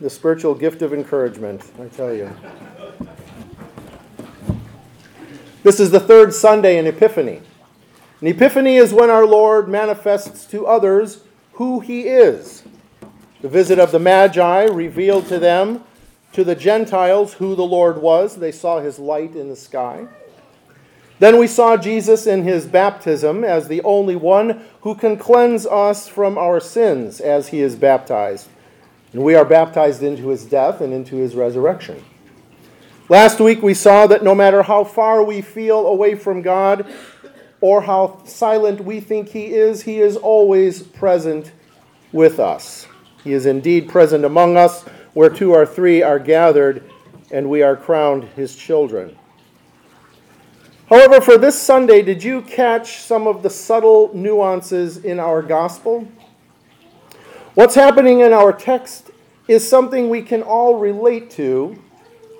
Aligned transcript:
the 0.00 0.10
spiritual 0.10 0.54
gift 0.54 0.82
of 0.82 0.92
encouragement, 0.92 1.62
I 1.80 1.86
tell 1.88 2.14
you. 2.14 2.30
This 5.64 5.80
is 5.80 5.90
the 5.90 6.00
third 6.00 6.32
Sunday 6.32 6.78
in 6.78 6.86
Epiphany. 6.86 7.42
And 8.20 8.28
Epiphany 8.28 8.76
is 8.76 8.92
when 8.92 9.10
our 9.10 9.26
Lord 9.26 9.68
manifests 9.68 10.44
to 10.46 10.66
others 10.66 11.22
who 11.54 11.80
he 11.80 12.02
is. 12.02 12.62
The 13.40 13.48
visit 13.48 13.78
of 13.78 13.90
the 13.90 13.98
Magi 13.98 14.64
revealed 14.64 15.26
to 15.26 15.38
them, 15.38 15.84
to 16.32 16.44
the 16.44 16.54
Gentiles, 16.54 17.34
who 17.34 17.56
the 17.56 17.66
Lord 17.66 18.00
was. 18.00 18.36
They 18.36 18.52
saw 18.52 18.80
his 18.80 18.98
light 18.98 19.34
in 19.34 19.48
the 19.48 19.56
sky. 19.56 20.06
Then 21.18 21.38
we 21.38 21.48
saw 21.48 21.76
Jesus 21.76 22.26
in 22.26 22.44
his 22.44 22.66
baptism 22.66 23.42
as 23.42 23.66
the 23.66 23.82
only 23.82 24.14
one 24.14 24.64
who 24.82 24.94
can 24.94 25.16
cleanse 25.16 25.66
us 25.66 26.06
from 26.06 26.38
our 26.38 26.60
sins 26.60 27.20
as 27.20 27.48
he 27.48 27.60
is 27.60 27.74
baptized. 27.74 28.48
And 29.12 29.22
we 29.22 29.34
are 29.34 29.44
baptized 29.44 30.02
into 30.02 30.28
his 30.28 30.44
death 30.44 30.80
and 30.80 30.92
into 30.92 31.16
his 31.16 31.34
resurrection. 31.34 32.04
Last 33.08 33.40
week 33.40 33.62
we 33.62 33.72
saw 33.72 34.06
that 34.06 34.22
no 34.22 34.34
matter 34.34 34.62
how 34.62 34.84
far 34.84 35.22
we 35.22 35.40
feel 35.40 35.86
away 35.86 36.14
from 36.14 36.42
God 36.42 36.86
or 37.60 37.80
how 37.80 38.22
silent 38.24 38.84
we 38.84 39.00
think 39.00 39.30
he 39.30 39.46
is, 39.46 39.82
he 39.82 40.00
is 40.00 40.16
always 40.16 40.82
present 40.82 41.52
with 42.12 42.38
us. 42.38 42.86
He 43.24 43.32
is 43.32 43.46
indeed 43.46 43.88
present 43.88 44.24
among 44.24 44.56
us 44.56 44.82
where 45.14 45.30
two 45.30 45.52
or 45.52 45.64
three 45.64 46.02
are 46.02 46.18
gathered 46.18 46.84
and 47.30 47.48
we 47.48 47.62
are 47.62 47.76
crowned 47.76 48.24
his 48.36 48.54
children. 48.54 49.16
However, 50.88 51.20
for 51.20 51.36
this 51.36 51.60
Sunday, 51.60 52.00
did 52.00 52.22
you 52.22 52.40
catch 52.42 52.98
some 52.98 53.26
of 53.26 53.42
the 53.42 53.50
subtle 53.50 54.10
nuances 54.14 54.98
in 54.98 55.20
our 55.20 55.42
gospel? 55.42 56.08
What's 57.58 57.74
happening 57.74 58.20
in 58.20 58.32
our 58.32 58.52
text 58.52 59.10
is 59.48 59.68
something 59.68 60.08
we 60.08 60.22
can 60.22 60.44
all 60.44 60.78
relate 60.78 61.28
to, 61.32 61.76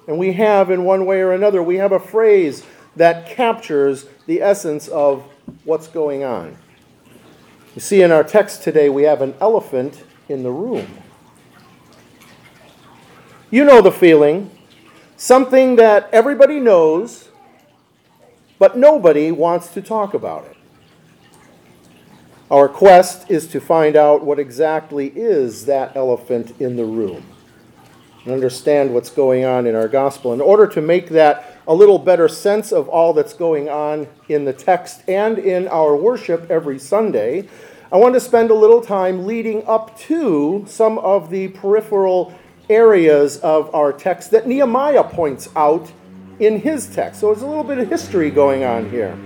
and 0.07 0.17
we 0.17 0.35
have 0.35 0.71
in 0.71 0.85
one 0.85 1.07
way 1.07 1.23
or 1.23 1.33
another. 1.33 1.61
We 1.61 1.75
have 1.79 1.91
a 1.91 1.99
phrase 1.99 2.65
that 2.95 3.27
captures 3.27 4.07
the 4.27 4.41
essence 4.41 4.87
of 4.87 5.25
what's 5.65 5.89
going 5.89 6.23
on. 6.23 6.57
You 7.75 7.81
see, 7.81 8.01
in 8.01 8.13
our 8.13 8.23
text 8.23 8.63
today, 8.63 8.89
we 8.91 9.03
have 9.03 9.21
an 9.21 9.35
elephant 9.41 10.05
in 10.29 10.45
the 10.45 10.53
room. 10.53 10.87
You 13.51 13.65
know 13.65 13.83
the 13.83 13.91
feeling. 13.91 14.57
Something 15.17 15.75
that 15.75 16.09
everybody 16.13 16.61
knows 16.61 17.29
but 18.61 18.79
nobody 18.79 19.33
wants 19.33 19.75
to 19.75 19.83
talk 19.83 20.15
about 20.15 20.45
it. 20.45 20.58
Our 22.51 22.67
quest 22.67 23.31
is 23.31 23.47
to 23.49 23.61
find 23.61 23.95
out 23.95 24.25
what 24.25 24.39
exactly 24.39 25.13
is 25.15 25.67
that 25.67 25.95
elephant 25.95 26.59
in 26.59 26.77
the 26.77 26.85
room 26.85 27.23
and 28.25 28.33
understand 28.33 28.95
what's 28.95 29.11
going 29.11 29.45
on 29.45 29.67
in 29.67 29.75
our 29.75 29.89
gospel. 29.89 30.33
In 30.33 30.41
order 30.41 30.67
to 30.69 30.81
make 30.81 31.11
that 31.11 31.59
a 31.67 31.75
little 31.75 31.99
better 31.99 32.27
sense 32.27 32.73
of 32.73 32.89
all 32.89 33.13
that's 33.13 33.35
going 33.35 33.69
on 33.69 34.09
in 34.29 34.47
the 34.47 34.55
text 34.55 35.03
and 35.07 35.39
in 35.39 35.69
our 35.69 35.95
worship 35.95 36.51
every 36.51 36.79
Sunday, 36.79 37.47
I 37.93 37.99
want 37.99 38.15
to 38.15 38.21
spend 38.21 38.51
a 38.51 38.55
little 38.55 38.81
time 38.81 39.27
leading 39.27 39.67
up 39.67 39.99
to 40.01 40.65
some 40.67 40.99
of 40.99 41.29
the 41.29 41.49
peripheral 41.49 42.33
areas 42.71 43.37
of 43.39 43.75
our 43.75 43.93
text 43.93 44.31
that 44.31 44.47
Nehemiah 44.47 45.05
points 45.05 45.51
out 45.55 45.93
in 46.39 46.61
his 46.61 46.87
text. 46.87 47.21
So 47.21 47.27
there's 47.27 47.43
a 47.43 47.47
little 47.47 47.65
bit 47.65 47.77
of 47.77 47.89
history 47.89 48.31
going 48.31 48.65
on 48.65 48.89
here. 48.89 49.19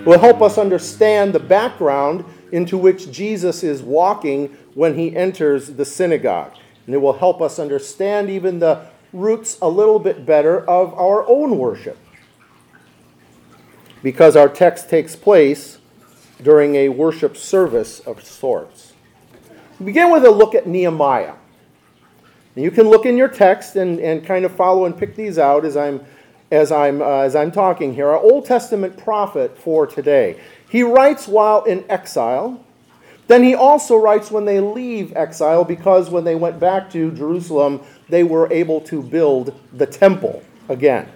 It 0.00 0.06
will 0.06 0.18
help 0.18 0.40
us 0.40 0.56
understand 0.56 1.34
the 1.34 1.40
background 1.40 2.24
into 2.54 2.78
which 2.78 3.10
Jesus 3.10 3.64
is 3.64 3.82
walking 3.82 4.56
when 4.74 4.94
he 4.94 5.16
enters 5.16 5.72
the 5.72 5.84
synagogue. 5.84 6.52
And 6.86 6.94
it 6.94 6.98
will 6.98 7.14
help 7.14 7.42
us 7.42 7.58
understand 7.58 8.30
even 8.30 8.60
the 8.60 8.86
roots 9.12 9.58
a 9.60 9.68
little 9.68 9.98
bit 9.98 10.24
better 10.24 10.60
of 10.70 10.94
our 10.94 11.28
own 11.28 11.58
worship. 11.58 11.98
Because 14.04 14.36
our 14.36 14.48
text 14.48 14.88
takes 14.88 15.16
place 15.16 15.78
during 16.40 16.76
a 16.76 16.90
worship 16.90 17.36
service 17.36 17.98
of 17.98 18.24
sorts. 18.24 18.92
We 19.80 19.86
begin 19.86 20.12
with 20.12 20.24
a 20.24 20.30
look 20.30 20.54
at 20.54 20.68
Nehemiah. 20.68 21.34
you 22.54 22.70
can 22.70 22.88
look 22.88 23.04
in 23.04 23.16
your 23.16 23.28
text 23.28 23.74
and, 23.74 23.98
and 23.98 24.24
kind 24.24 24.44
of 24.44 24.54
follow 24.54 24.84
and 24.84 24.96
pick 24.96 25.16
these 25.16 25.38
out 25.38 25.64
as 25.64 25.76
I'm 25.76 26.06
as 26.54 26.70
I'm, 26.70 27.02
uh, 27.02 27.22
as 27.22 27.34
I'm 27.34 27.50
talking 27.50 27.94
here, 27.94 28.08
our 28.08 28.18
Old 28.18 28.46
Testament 28.46 28.96
prophet 28.96 29.58
for 29.58 29.86
today. 29.88 30.38
He 30.74 30.82
writes 30.82 31.28
while 31.28 31.62
in 31.62 31.84
exile. 31.88 32.60
Then 33.28 33.44
he 33.44 33.54
also 33.54 33.94
writes 33.94 34.32
when 34.32 34.44
they 34.44 34.58
leave 34.58 35.16
exile 35.16 35.62
because 35.62 36.10
when 36.10 36.24
they 36.24 36.34
went 36.34 36.58
back 36.58 36.90
to 36.90 37.12
Jerusalem, 37.12 37.80
they 38.08 38.24
were 38.24 38.52
able 38.52 38.80
to 38.80 39.00
build 39.00 39.54
the 39.72 39.86
temple 39.86 40.42
again. 40.68 41.08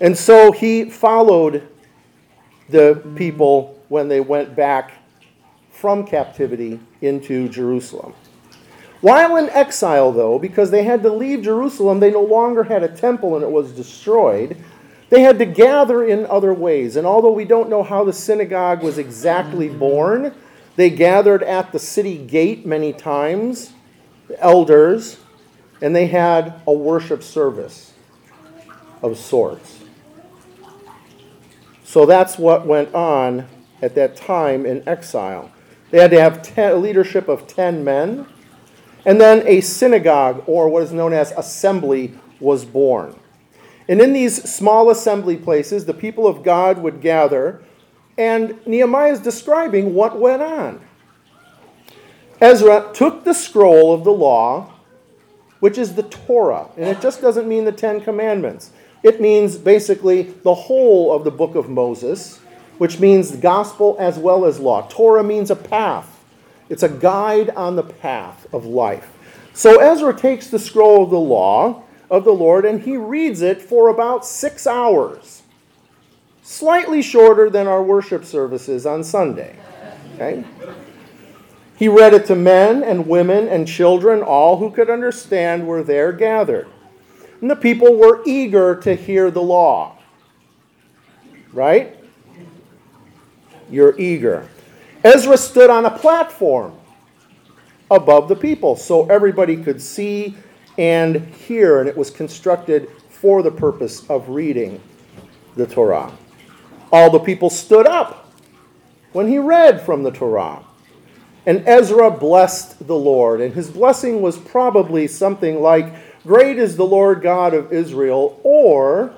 And 0.00 0.18
so 0.18 0.50
he 0.50 0.90
followed 0.90 1.68
the 2.68 3.00
people 3.14 3.80
when 3.88 4.08
they 4.08 4.20
went 4.20 4.56
back 4.56 4.94
from 5.70 6.04
captivity 6.04 6.80
into 7.02 7.48
Jerusalem. 7.48 8.14
While 9.00 9.36
in 9.36 9.48
exile, 9.50 10.10
though, 10.10 10.40
because 10.40 10.72
they 10.72 10.82
had 10.82 11.04
to 11.04 11.12
leave 11.12 11.42
Jerusalem, 11.42 12.00
they 12.00 12.10
no 12.10 12.24
longer 12.24 12.64
had 12.64 12.82
a 12.82 12.88
temple 12.88 13.36
and 13.36 13.44
it 13.44 13.50
was 13.52 13.70
destroyed. 13.70 14.56
They 15.10 15.22
had 15.22 15.38
to 15.40 15.44
gather 15.44 16.04
in 16.04 16.24
other 16.26 16.54
ways. 16.54 16.96
And 16.96 17.06
although 17.06 17.32
we 17.32 17.44
don't 17.44 17.68
know 17.68 17.82
how 17.82 18.04
the 18.04 18.12
synagogue 18.12 18.82
was 18.82 18.96
exactly 18.96 19.68
born, 19.68 20.34
they 20.76 20.88
gathered 20.88 21.42
at 21.42 21.72
the 21.72 21.78
city 21.78 22.16
gate 22.16 22.64
many 22.64 22.92
times, 22.92 23.72
the 24.28 24.40
elders, 24.40 25.18
and 25.82 25.94
they 25.94 26.06
had 26.06 26.60
a 26.66 26.72
worship 26.72 27.22
service 27.22 27.92
of 29.02 29.18
sorts. 29.18 29.80
So 31.82 32.06
that's 32.06 32.38
what 32.38 32.66
went 32.66 32.94
on 32.94 33.48
at 33.82 33.96
that 33.96 34.14
time 34.16 34.64
in 34.64 34.88
exile. 34.88 35.50
They 35.90 36.00
had 36.00 36.12
to 36.12 36.20
have 36.20 36.42
ten, 36.42 36.72
a 36.72 36.76
leadership 36.76 37.28
of 37.28 37.48
10 37.48 37.82
men 37.82 38.26
and 39.04 39.20
then 39.20 39.46
a 39.46 39.60
synagogue, 39.60 40.44
or 40.46 40.68
what 40.68 40.82
is 40.82 40.92
known 40.92 41.12
as 41.12 41.32
assembly, 41.32 42.14
was 42.38 42.64
born. 42.64 43.18
And 43.90 44.00
in 44.00 44.12
these 44.12 44.48
small 44.48 44.88
assembly 44.88 45.36
places, 45.36 45.84
the 45.84 45.92
people 45.92 46.28
of 46.28 46.44
God 46.44 46.78
would 46.78 47.00
gather, 47.00 47.60
and 48.16 48.64
Nehemiah 48.64 49.10
is 49.10 49.18
describing 49.18 49.94
what 49.94 50.20
went 50.20 50.42
on. 50.42 50.80
Ezra 52.40 52.88
took 52.94 53.24
the 53.24 53.34
scroll 53.34 53.92
of 53.92 54.04
the 54.04 54.12
law, 54.12 54.72
which 55.58 55.76
is 55.76 55.96
the 55.96 56.04
Torah, 56.04 56.68
and 56.76 56.86
it 56.86 57.00
just 57.00 57.20
doesn't 57.20 57.48
mean 57.48 57.64
the 57.64 57.72
Ten 57.72 58.00
Commandments. 58.00 58.70
It 59.02 59.20
means 59.20 59.56
basically 59.56 60.22
the 60.22 60.54
whole 60.54 61.12
of 61.12 61.24
the 61.24 61.32
book 61.32 61.56
of 61.56 61.68
Moses, 61.68 62.38
which 62.78 63.00
means 63.00 63.34
gospel 63.34 63.96
as 63.98 64.20
well 64.20 64.44
as 64.44 64.60
law. 64.60 64.86
Torah 64.88 65.24
means 65.24 65.50
a 65.50 65.56
path. 65.56 66.24
It's 66.68 66.84
a 66.84 66.88
guide 66.88 67.50
on 67.50 67.74
the 67.74 67.82
path 67.82 68.46
of 68.54 68.64
life. 68.64 69.10
So 69.52 69.80
Ezra 69.80 70.16
takes 70.16 70.46
the 70.46 70.60
scroll 70.60 71.02
of 71.02 71.10
the 71.10 71.18
law 71.18 71.82
of 72.10 72.24
the 72.24 72.32
Lord 72.32 72.64
and 72.64 72.82
he 72.82 72.96
reads 72.96 73.40
it 73.40 73.62
for 73.62 73.88
about 73.88 74.26
six 74.26 74.66
hours. 74.66 75.42
Slightly 76.42 77.00
shorter 77.00 77.48
than 77.48 77.68
our 77.68 77.82
worship 77.82 78.24
services 78.24 78.84
on 78.84 79.04
Sunday. 79.04 79.56
Okay? 80.14 80.44
He 81.76 81.88
read 81.88 82.12
it 82.12 82.26
to 82.26 82.34
men 82.34 82.82
and 82.82 83.06
women 83.06 83.48
and 83.48 83.66
children, 83.66 84.22
all 84.22 84.58
who 84.58 84.70
could 84.70 84.90
understand 84.90 85.66
were 85.66 85.82
there 85.82 86.12
gathered. 86.12 86.68
And 87.40 87.50
the 87.50 87.56
people 87.56 87.96
were 87.96 88.22
eager 88.26 88.74
to 88.76 88.94
hear 88.94 89.30
the 89.30 89.40
law. 89.40 89.96
Right? 91.52 91.96
You're 93.70 93.98
eager. 93.98 94.48
Ezra 95.02 95.38
stood 95.38 95.70
on 95.70 95.86
a 95.86 95.90
platform 95.90 96.74
above 97.90 98.28
the 98.28 98.36
people 98.36 98.76
so 98.76 99.08
everybody 99.08 99.56
could 99.56 99.80
see 99.80 100.36
and 100.78 101.16
hear, 101.16 101.80
and 101.80 101.88
it 101.88 101.96
was 101.96 102.10
constructed 102.10 102.88
for 103.08 103.42
the 103.42 103.50
purpose 103.50 104.08
of 104.08 104.28
reading 104.28 104.80
the 105.56 105.66
Torah. 105.66 106.12
All 106.92 107.10
the 107.10 107.18
people 107.18 107.50
stood 107.50 107.86
up 107.86 108.32
when 109.12 109.28
he 109.28 109.38
read 109.38 109.80
from 109.82 110.02
the 110.02 110.10
Torah. 110.10 110.64
And 111.46 111.66
Ezra 111.66 112.10
blessed 112.10 112.86
the 112.86 112.96
Lord, 112.96 113.40
and 113.40 113.54
his 113.54 113.70
blessing 113.70 114.20
was 114.20 114.38
probably 114.38 115.06
something 115.06 115.60
like, 115.60 115.94
Great 116.24 116.58
is 116.58 116.76
the 116.76 116.84
Lord 116.84 117.22
God 117.22 117.54
of 117.54 117.72
Israel, 117.72 118.38
or 118.42 119.14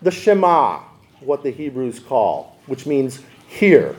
the 0.00 0.10
Shema, 0.10 0.80
what 1.20 1.42
the 1.42 1.50
Hebrews 1.50 2.00
call, 2.00 2.56
which 2.66 2.86
means 2.86 3.20
hear. 3.46 3.94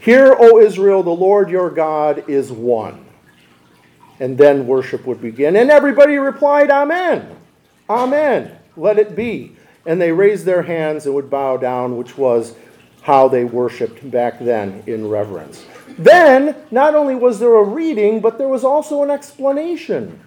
Hear, 0.00 0.36
O 0.38 0.58
Israel, 0.58 1.02
the 1.02 1.10
Lord 1.10 1.48
your 1.48 1.70
God 1.70 2.28
is 2.28 2.52
one. 2.52 3.04
And 4.20 4.38
then 4.38 4.66
worship 4.66 5.06
would 5.06 5.20
begin. 5.20 5.56
And 5.56 5.70
everybody 5.70 6.16
replied, 6.18 6.70
Amen. 6.70 7.36
Amen. 7.88 8.56
Let 8.76 8.98
it 8.98 9.16
be. 9.16 9.56
And 9.84 10.00
they 10.00 10.12
raised 10.12 10.44
their 10.44 10.62
hands 10.62 11.06
and 11.06 11.14
would 11.14 11.30
bow 11.30 11.56
down, 11.56 11.96
which 11.96 12.16
was 12.16 12.54
how 13.02 13.28
they 13.28 13.44
worshiped 13.44 14.08
back 14.10 14.38
then 14.38 14.82
in 14.86 15.08
reverence. 15.08 15.66
Then, 15.98 16.56
not 16.70 16.94
only 16.94 17.14
was 17.14 17.38
there 17.38 17.56
a 17.56 17.64
reading, 17.64 18.20
but 18.20 18.38
there 18.38 18.48
was 18.48 18.64
also 18.64 19.02
an 19.02 19.10
explanation. 19.10 20.20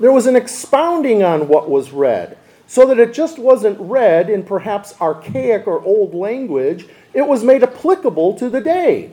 There 0.00 0.12
was 0.12 0.26
an 0.26 0.36
expounding 0.36 1.22
on 1.22 1.48
what 1.48 1.70
was 1.70 1.92
read, 1.92 2.36
so 2.66 2.86
that 2.86 2.98
it 2.98 3.14
just 3.14 3.38
wasn't 3.38 3.78
read 3.80 4.28
in 4.28 4.42
perhaps 4.42 4.94
archaic 5.00 5.66
or 5.66 5.82
old 5.82 6.14
language, 6.14 6.86
it 7.14 7.26
was 7.26 7.42
made 7.42 7.62
applicable 7.62 8.34
to 8.34 8.50
the 8.50 8.60
day. 8.60 9.10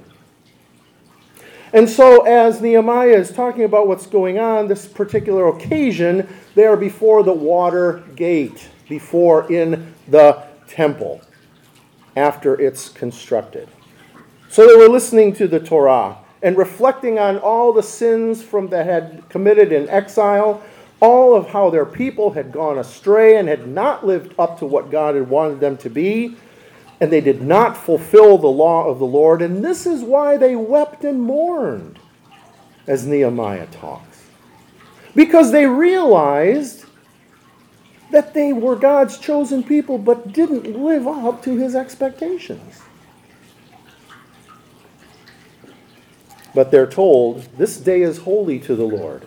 And 1.76 1.90
so, 1.90 2.22
as 2.22 2.62
Nehemiah 2.62 3.18
is 3.18 3.34
talking 3.34 3.66
about 3.66 3.86
what's 3.86 4.08
going 4.08 4.40
on 4.40 4.70
this 4.70 4.88
particular 4.88 5.50
occasion, 5.50 6.26
they 6.56 6.64
are 6.64 6.78
before 6.78 7.22
the 7.22 7.34
water 7.34 8.02
gate, 8.16 8.70
before 8.88 9.52
in 9.52 9.94
the 10.08 10.42
temple, 10.70 11.20
after 12.16 12.58
it's 12.62 12.88
constructed. 12.88 13.68
So 14.48 14.66
they 14.66 14.78
were 14.78 14.88
listening 14.88 15.34
to 15.34 15.50
the 15.50 15.60
Torah 15.60 16.16
and 16.42 16.56
reflecting 16.56 17.20
on 17.20 17.40
all 17.40 17.74
the 17.74 17.84
sins 17.84 18.42
from 18.42 18.70
that 18.70 18.86
had 18.86 19.28
committed 19.28 19.74
in 19.74 19.90
exile, 19.90 20.64
all 21.02 21.36
of 21.36 21.50
how 21.50 21.70
their 21.70 21.86
people 21.86 22.32
had 22.32 22.54
gone 22.54 22.78
astray 22.78 23.36
and 23.36 23.50
had 23.50 23.68
not 23.68 24.06
lived 24.06 24.34
up 24.40 24.60
to 24.60 24.66
what 24.66 24.92
God 24.92 25.16
had 25.16 25.30
wanted 25.30 25.60
them 25.60 25.76
to 25.80 25.90
be, 25.90 26.38
and 27.00 27.12
they 27.12 27.22
did 27.22 27.42
not 27.42 27.78
fulfill 27.78 28.38
the 28.38 28.48
law 28.48 28.88
of 28.88 29.00
the 29.00 29.06
Lord. 29.06 29.42
And 29.42 29.64
this 29.64 29.86
is 29.86 30.02
why 30.02 30.38
they 30.38 30.56
wept 30.56 31.04
and 31.04 31.22
mourned, 31.22 32.00
as 32.88 33.06
Nehemiah 33.06 33.68
talks. 33.68 34.26
Because 35.14 35.52
they 35.52 35.66
realized 35.66 36.86
that 38.12 38.34
they 38.34 38.54
were 38.54 38.76
God's 38.76 39.18
chosen 39.18 39.64
people 39.64 39.98
but 39.98 40.32
didn't 40.32 40.82
live 40.82 41.08
up 41.08 41.44
to 41.44 41.58
his 41.58 41.76
expectations. 41.76 42.82
But 46.54 46.72
they're 46.72 46.88
told, 46.88 47.42
This 47.58 47.78
day 47.78 48.02
is 48.02 48.20
holy 48.20 48.60
to 48.60 48.76
the 48.76 48.86
Lord. 48.86 49.24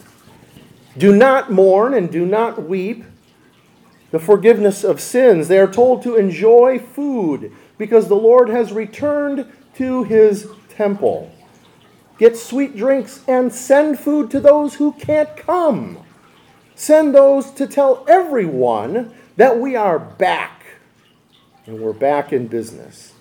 Do 0.97 1.15
not 1.15 1.53
mourn 1.53 1.93
and 1.93 2.11
do 2.11 2.25
not 2.25 2.62
weep 2.65 3.05
the 4.10 4.19
forgiveness 4.19 4.84
of 4.84 5.00
sins. 5.00 5.49
They 5.49 5.58
are 5.58 5.70
told 5.70 6.02
to 6.02 6.16
enjoy 6.16 6.78
food 6.78 7.52
because 7.76 8.08
the 8.08 8.16
Lord 8.16 8.49
has 8.49 8.72
returned 8.72 9.50
to 9.75 10.05
his 10.05 10.49
temple. 10.70 11.32
Get 12.19 12.37
sweet 12.37 12.76
drinks 12.76 13.22
and 13.28 13.52
send 13.52 13.99
food 13.99 14.31
to 14.32 14.40
those 14.40 14.75
who 14.75 14.93
can't 14.93 15.37
come. 15.37 15.99
Send 16.75 17.14
those 17.14 17.50
to 17.52 17.66
tell 17.66 18.05
everyone 18.08 19.12
that 19.37 19.58
we 19.58 19.76
are 19.76 19.99
back 19.99 20.58
and 21.66 21.81
we're 21.81 21.93
back 21.93 22.32
in 22.32 22.49
business. 22.49 23.12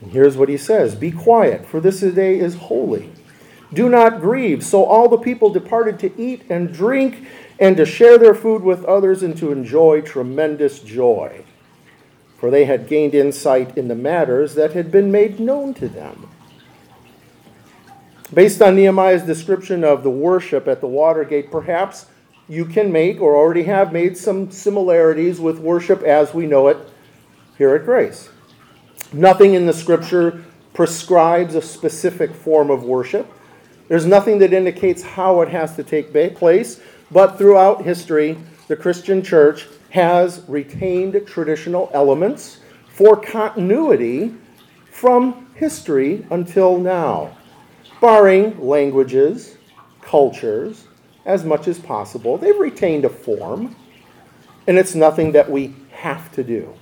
And 0.00 0.12
here's 0.12 0.36
what 0.36 0.48
he 0.48 0.56
says 0.56 0.94
Be 0.94 1.10
quiet, 1.10 1.66
for 1.66 1.80
this 1.80 2.00
day 2.00 2.38
is 2.38 2.54
holy. 2.54 3.12
Do 3.72 3.88
not 3.88 4.20
grieve. 4.20 4.64
So 4.64 4.84
all 4.84 5.08
the 5.08 5.18
people 5.18 5.50
departed 5.50 5.98
to 6.00 6.20
eat 6.20 6.42
and 6.48 6.72
drink 6.72 7.26
and 7.60 7.76
to 7.76 7.84
share 7.84 8.16
their 8.16 8.34
food 8.34 8.62
with 8.62 8.84
others 8.86 9.22
and 9.22 9.36
to 9.36 9.52
enjoy 9.52 10.00
tremendous 10.00 10.80
joy. 10.80 11.44
For 12.38 12.50
they 12.50 12.64
had 12.64 12.88
gained 12.88 13.14
insight 13.14 13.76
in 13.76 13.88
the 13.88 13.94
matters 13.94 14.54
that 14.54 14.72
had 14.72 14.90
been 14.90 15.12
made 15.12 15.38
known 15.38 15.74
to 15.74 15.88
them. 15.88 16.30
Based 18.32 18.62
on 18.62 18.76
Nehemiah's 18.76 19.24
description 19.24 19.84
of 19.84 20.02
the 20.02 20.10
worship 20.10 20.66
at 20.66 20.80
the 20.80 20.86
Watergate, 20.86 21.50
perhaps 21.50 22.06
you 22.48 22.64
can 22.64 22.90
make 22.90 23.20
or 23.20 23.36
already 23.36 23.64
have 23.64 23.92
made 23.92 24.16
some 24.16 24.50
similarities 24.50 25.38
with 25.38 25.58
worship 25.58 26.02
as 26.02 26.32
we 26.32 26.46
know 26.46 26.68
it 26.68 26.78
here 27.58 27.74
at 27.74 27.84
Grace. 27.84 28.30
Nothing 29.12 29.54
in 29.54 29.66
the 29.66 29.72
scripture 29.72 30.44
prescribes 30.72 31.54
a 31.56 31.62
specific 31.62 32.32
form 32.32 32.70
of 32.70 32.84
worship. 32.84 33.30
There's 33.88 34.06
nothing 34.06 34.38
that 34.38 34.52
indicates 34.52 35.02
how 35.02 35.42
it 35.42 35.48
has 35.48 35.76
to 35.76 35.82
take 35.82 36.12
place, 36.36 36.80
but 37.10 37.36
throughout 37.38 37.82
history, 37.84 38.38
the 38.68 38.76
Christian 38.76 39.22
church 39.22 39.66
has 39.90 40.42
retained 40.46 41.20
traditional 41.26 41.90
elements 41.92 42.60
for 42.88 43.16
continuity 43.16 44.34
from 44.90 45.46
history 45.54 46.24
until 46.30 46.78
now, 46.78 47.36
barring 48.00 48.58
languages, 48.60 49.56
cultures, 50.00 50.86
as 51.26 51.44
much 51.44 51.68
as 51.68 51.78
possible. 51.78 52.38
They've 52.38 52.58
retained 52.58 53.04
a 53.04 53.08
form, 53.08 53.76
and 54.66 54.78
it's 54.78 54.94
nothing 54.94 55.32
that 55.32 55.50
we 55.50 55.74
have 55.92 56.30
to 56.32 56.44
do. 56.44 56.72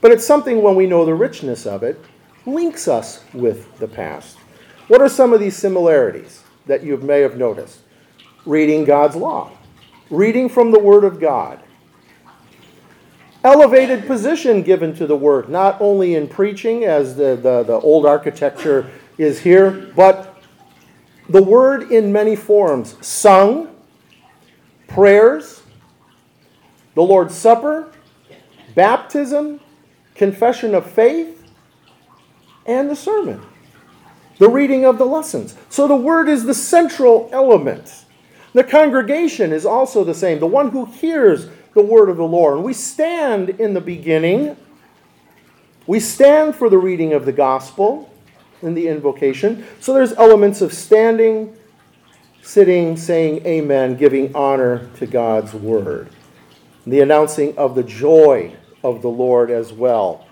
But 0.00 0.12
it's 0.12 0.26
something 0.26 0.62
when 0.62 0.76
we 0.76 0.86
know 0.86 1.04
the 1.04 1.14
richness 1.14 1.66
of 1.66 1.82
it, 1.82 2.02
links 2.46 2.88
us 2.88 3.22
with 3.34 3.78
the 3.78 3.88
past. 3.88 4.38
What 4.88 5.02
are 5.02 5.08
some 5.08 5.32
of 5.32 5.40
these 5.40 5.56
similarities 5.56 6.42
that 6.66 6.82
you 6.82 6.96
may 6.96 7.20
have 7.20 7.36
noticed? 7.36 7.80
Reading 8.46 8.84
God's 8.84 9.16
law, 9.16 9.50
reading 10.08 10.48
from 10.48 10.70
the 10.70 10.78
Word 10.78 11.04
of 11.04 11.20
God, 11.20 11.60
elevated 13.44 14.06
position 14.06 14.62
given 14.62 14.94
to 14.96 15.06
the 15.06 15.16
Word, 15.16 15.48
not 15.48 15.80
only 15.80 16.14
in 16.14 16.26
preaching, 16.26 16.84
as 16.84 17.16
the, 17.16 17.36
the, 17.36 17.62
the 17.62 17.80
old 17.80 18.06
architecture 18.06 18.90
is 19.18 19.40
here, 19.40 19.92
but 19.94 20.42
the 21.28 21.42
Word 21.42 21.92
in 21.92 22.12
many 22.12 22.34
forms 22.34 22.96
sung, 23.06 23.74
prayers, 24.88 25.62
the 26.94 27.02
Lord's 27.02 27.34
Supper, 27.34 27.92
baptism, 28.74 29.60
confession 30.14 30.74
of 30.74 30.90
faith, 30.90 31.40
and 32.66 32.90
the 32.90 32.96
sermon, 32.96 33.40
the 34.38 34.48
reading 34.48 34.84
of 34.84 34.98
the 34.98 35.04
lessons. 35.04 35.56
So 35.68 35.88
the 35.88 35.96
word 35.96 36.28
is 36.28 36.44
the 36.44 36.54
central 36.54 37.28
element. 37.32 37.99
The 38.52 38.64
congregation 38.64 39.52
is 39.52 39.64
also 39.64 40.02
the 40.02 40.14
same, 40.14 40.40
the 40.40 40.46
one 40.46 40.70
who 40.70 40.84
hears 40.86 41.48
the 41.74 41.82
word 41.82 42.08
of 42.08 42.16
the 42.16 42.24
Lord. 42.24 42.60
We 42.60 42.72
stand 42.72 43.50
in 43.50 43.74
the 43.74 43.80
beginning, 43.80 44.56
we 45.86 46.00
stand 46.00 46.54
for 46.56 46.68
the 46.68 46.78
reading 46.78 47.12
of 47.12 47.24
the 47.24 47.32
gospel 47.32 48.12
in 48.62 48.74
the 48.74 48.88
invocation. 48.88 49.64
So 49.80 49.94
there's 49.94 50.12
elements 50.14 50.60
of 50.60 50.72
standing, 50.72 51.56
sitting, 52.42 52.96
saying 52.96 53.46
amen, 53.46 53.96
giving 53.96 54.34
honor 54.34 54.88
to 54.96 55.06
God's 55.06 55.54
word. 55.54 56.10
The 56.86 57.00
announcing 57.00 57.56
of 57.56 57.74
the 57.74 57.82
joy 57.82 58.56
of 58.82 59.02
the 59.02 59.08
Lord 59.08 59.50
as 59.50 59.72
well. 59.72 60.26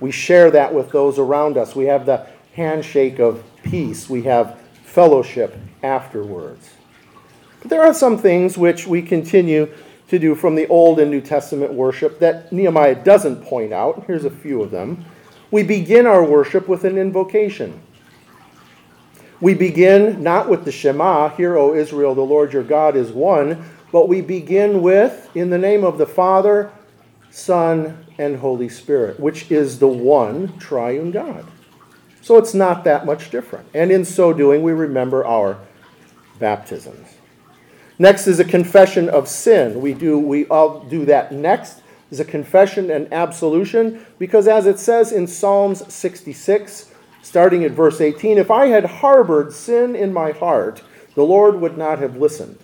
We 0.00 0.10
share 0.10 0.50
that 0.50 0.72
with 0.72 0.90
those 0.90 1.18
around 1.18 1.56
us. 1.56 1.76
We 1.76 1.86
have 1.86 2.06
the 2.06 2.26
handshake 2.54 3.18
of 3.18 3.44
peace. 3.62 4.08
We 4.08 4.22
have 4.22 4.58
fellowship 4.84 5.56
afterwards. 5.82 6.70
But 7.60 7.70
there 7.70 7.82
are 7.82 7.94
some 7.94 8.18
things 8.18 8.56
which 8.58 8.86
we 8.86 9.02
continue 9.02 9.72
to 10.08 10.18
do 10.18 10.34
from 10.34 10.56
the 10.56 10.66
Old 10.68 10.98
and 10.98 11.10
New 11.10 11.20
Testament 11.20 11.72
worship 11.72 12.18
that 12.18 12.52
Nehemiah 12.52 12.96
doesn't 13.04 13.44
point 13.44 13.72
out. 13.72 14.04
Here's 14.06 14.24
a 14.24 14.30
few 14.30 14.62
of 14.62 14.70
them. 14.70 15.04
We 15.50 15.62
begin 15.62 16.06
our 16.06 16.24
worship 16.24 16.68
with 16.68 16.84
an 16.84 16.98
invocation. 16.98 17.80
We 19.40 19.54
begin 19.54 20.22
not 20.22 20.48
with 20.48 20.64
the 20.64 20.72
Shema, 20.72 21.30
Hear, 21.30 21.56
O 21.56 21.74
Israel, 21.74 22.14
the 22.14 22.20
Lord 22.20 22.52
your 22.52 22.62
God 22.62 22.96
is 22.96 23.10
one, 23.10 23.64
but 23.90 24.08
we 24.08 24.20
begin 24.20 24.82
with, 24.82 25.34
in 25.34 25.50
the 25.50 25.58
name 25.58 25.82
of 25.82 25.98
the 25.98 26.06
Father, 26.06 26.70
Son, 27.30 28.04
and 28.18 28.36
Holy 28.36 28.68
Spirit, 28.68 29.18
which 29.18 29.50
is 29.50 29.78
the 29.78 29.88
one 29.88 30.58
triune 30.58 31.10
God. 31.10 31.46
So 32.20 32.36
it's 32.36 32.54
not 32.54 32.84
that 32.84 33.06
much 33.06 33.30
different. 33.30 33.66
And 33.72 33.90
in 33.90 34.04
so 34.04 34.32
doing, 34.32 34.62
we 34.62 34.72
remember 34.72 35.24
our 35.24 35.58
baptisms. 36.38 37.19
Next 38.00 38.26
is 38.26 38.40
a 38.40 38.44
confession 38.46 39.10
of 39.10 39.28
sin. 39.28 39.82
We 39.82 39.92
do 39.92 40.18
we 40.18 40.46
all 40.46 40.80
do 40.80 41.04
that 41.04 41.32
next 41.32 41.82
is 42.10 42.18
a 42.18 42.24
confession 42.24 42.90
and 42.90 43.12
absolution 43.12 44.06
because 44.18 44.48
as 44.48 44.66
it 44.66 44.78
says 44.78 45.12
in 45.12 45.26
Psalms 45.26 45.92
66 45.92 46.92
starting 47.20 47.62
at 47.62 47.72
verse 47.72 48.00
18, 48.00 48.38
if 48.38 48.50
I 48.50 48.68
had 48.68 48.86
harbored 48.86 49.52
sin 49.52 49.94
in 49.94 50.14
my 50.14 50.30
heart, 50.32 50.82
the 51.14 51.22
Lord 51.22 51.60
would 51.60 51.76
not 51.76 51.98
have 51.98 52.16
listened. 52.16 52.58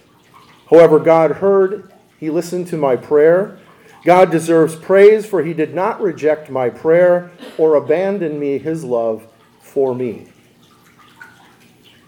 However, 0.71 0.99
God 0.99 1.33
heard, 1.33 1.93
he 2.19 2.31
listened 2.31 2.67
to 2.69 2.79
my 2.79 2.97
prayer 2.97 3.59
God 4.07 4.31
deserves 4.31 4.77
praise, 4.77 5.27
for 5.27 5.43
he 5.43 5.53
did 5.53 5.75
not 5.75 6.01
reject 6.01 6.49
my 6.49 6.71
prayer 6.71 7.31
or 7.59 7.75
abandon 7.75 8.39
me 8.39 8.57
his 8.57 8.85
love 8.85 9.27
for 9.61 9.97
me. 9.97 10.29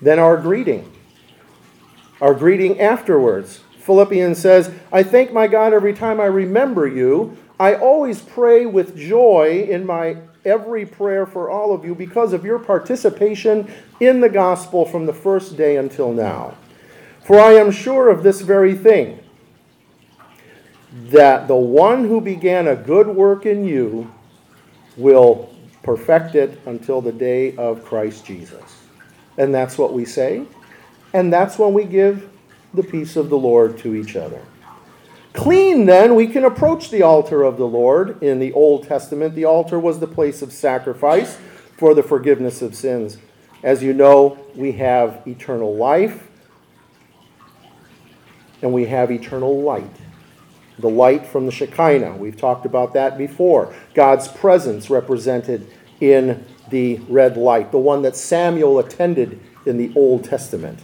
Then 0.01 0.21
our 0.21 0.37
greeting. 0.37 0.91
Our 2.21 2.35
greeting 2.35 2.81
afterwards. 2.81 3.61
Philippians 3.79 4.39
says, 4.39 4.73
I 4.93 5.03
thank 5.03 5.33
my 5.33 5.47
God 5.47 5.73
every 5.73 5.95
time 5.95 6.21
I 6.21 6.27
remember 6.27 6.87
you. 6.87 7.37
I 7.61 7.75
always 7.75 8.21
pray 8.21 8.67
with 8.67 8.97
joy 8.97 9.67
in 9.69 9.87
my 9.87 10.19
every 10.45 10.87
prayer 10.87 11.27
for 11.27 11.51
all 11.51 11.75
of 11.75 11.85
you 11.85 11.95
because 11.95 12.33
of 12.33 12.45
your 12.45 12.59
participation 12.59 13.71
in 14.01 14.21
the 14.21 14.29
gospel 14.29 14.85
from 14.85 15.07
the 15.07 15.13
first 15.13 15.57
day 15.57 15.77
until 15.77 16.13
now. 16.13 16.55
For 17.25 17.39
I 17.39 17.53
am 17.53 17.71
sure 17.71 18.09
of 18.09 18.23
this 18.23 18.41
very 18.41 18.75
thing 18.75 19.21
that 20.93 21.49
the 21.49 21.57
one 21.57 22.05
who 22.07 22.21
began 22.21 22.69
a 22.69 22.77
good 22.77 23.07
work 23.07 23.47
in 23.47 23.65
you 23.65 24.11
will 24.97 25.55
perfect 25.83 26.35
it 26.35 26.61
until 26.67 27.01
the 27.01 27.13
day 27.13 27.55
of 27.57 27.85
Christ 27.85 28.25
Jesus. 28.25 28.83
And 29.37 29.55
that's 29.55 29.79
what 29.79 29.93
we 29.93 30.05
say. 30.05 30.47
And 31.13 31.33
that's 31.33 31.59
when 31.59 31.73
we 31.73 31.85
give 31.85 32.29
the 32.75 32.83
peace 32.83 33.17
of 33.17 33.31
the 33.31 33.39
Lord 33.39 33.79
to 33.79 33.95
each 33.95 34.17
other. 34.17 34.43
Clean, 35.33 35.87
then, 35.87 36.15
we 36.15 36.27
can 36.27 36.45
approach 36.45 36.91
the 36.91 37.03
altar 37.03 37.43
of 37.45 37.59
the 37.59 37.67
Lord. 37.67 38.23
In 38.23 38.39
the 38.39 38.53
Old 38.53 38.89
Testament, 38.89 39.35
the 39.35 39.45
altar 39.45 39.79
was 39.79 40.01
the 40.01 40.07
place 40.07 40.43
of 40.43 40.53
sacrifice 40.53 41.39
for 41.77 41.95
the 41.95 42.03
forgiveness 42.03 42.61
of 42.61 42.75
sins. 42.75 43.19
As 43.63 43.83
you 43.83 43.93
know, 43.93 44.39
we 44.55 44.73
have 44.73 45.23
eternal 45.27 45.77
life 45.77 46.29
and 48.63 48.73
we 48.73 48.87
have 48.87 49.11
eternal 49.11 49.63
light. 49.63 49.97
The 50.79 50.89
light 50.89 51.27
from 51.27 51.47
the 51.47 51.53
Shekinah. 51.53 52.17
We've 52.17 52.37
talked 52.37 52.67
about 52.67 52.93
that 52.95 53.19
before. 53.19 53.75
God's 53.95 54.29
presence 54.29 54.91
represented 54.91 55.67
in 56.01 56.45
the 56.71 56.97
red 57.09 57.37
light, 57.37 57.73
the 57.73 57.79
one 57.79 58.03
that 58.03 58.15
Samuel 58.15 58.79
attended 58.79 59.41
in 59.67 59.77
the 59.77 59.93
Old 59.97 60.25
Testament. 60.25 60.81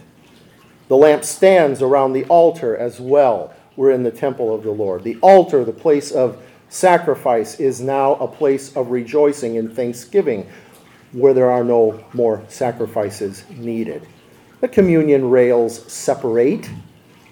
The 0.87 0.97
lamp 0.97 1.23
stands 1.23 1.81
around 1.81 2.13
the 2.13 2.25
altar 2.25 2.77
as 2.77 2.99
well. 2.99 3.53
We're 3.75 3.91
in 3.91 4.03
the 4.03 4.11
temple 4.11 4.53
of 4.53 4.63
the 4.63 4.71
Lord. 4.71 5.03
The 5.03 5.17
altar, 5.21 5.65
the 5.65 5.73
place 5.73 6.11
of 6.11 6.41
sacrifice, 6.69 7.59
is 7.59 7.81
now 7.81 8.15
a 8.15 8.27
place 8.27 8.75
of 8.75 8.91
rejoicing 8.91 9.57
and 9.57 9.73
thanksgiving 9.73 10.47
where 11.11 11.33
there 11.33 11.49
are 11.49 11.63
no 11.63 12.03
more 12.13 12.43
sacrifices 12.47 13.43
needed. 13.49 14.07
The 14.61 14.67
communion 14.67 15.29
rails 15.29 15.91
separate 15.91 16.69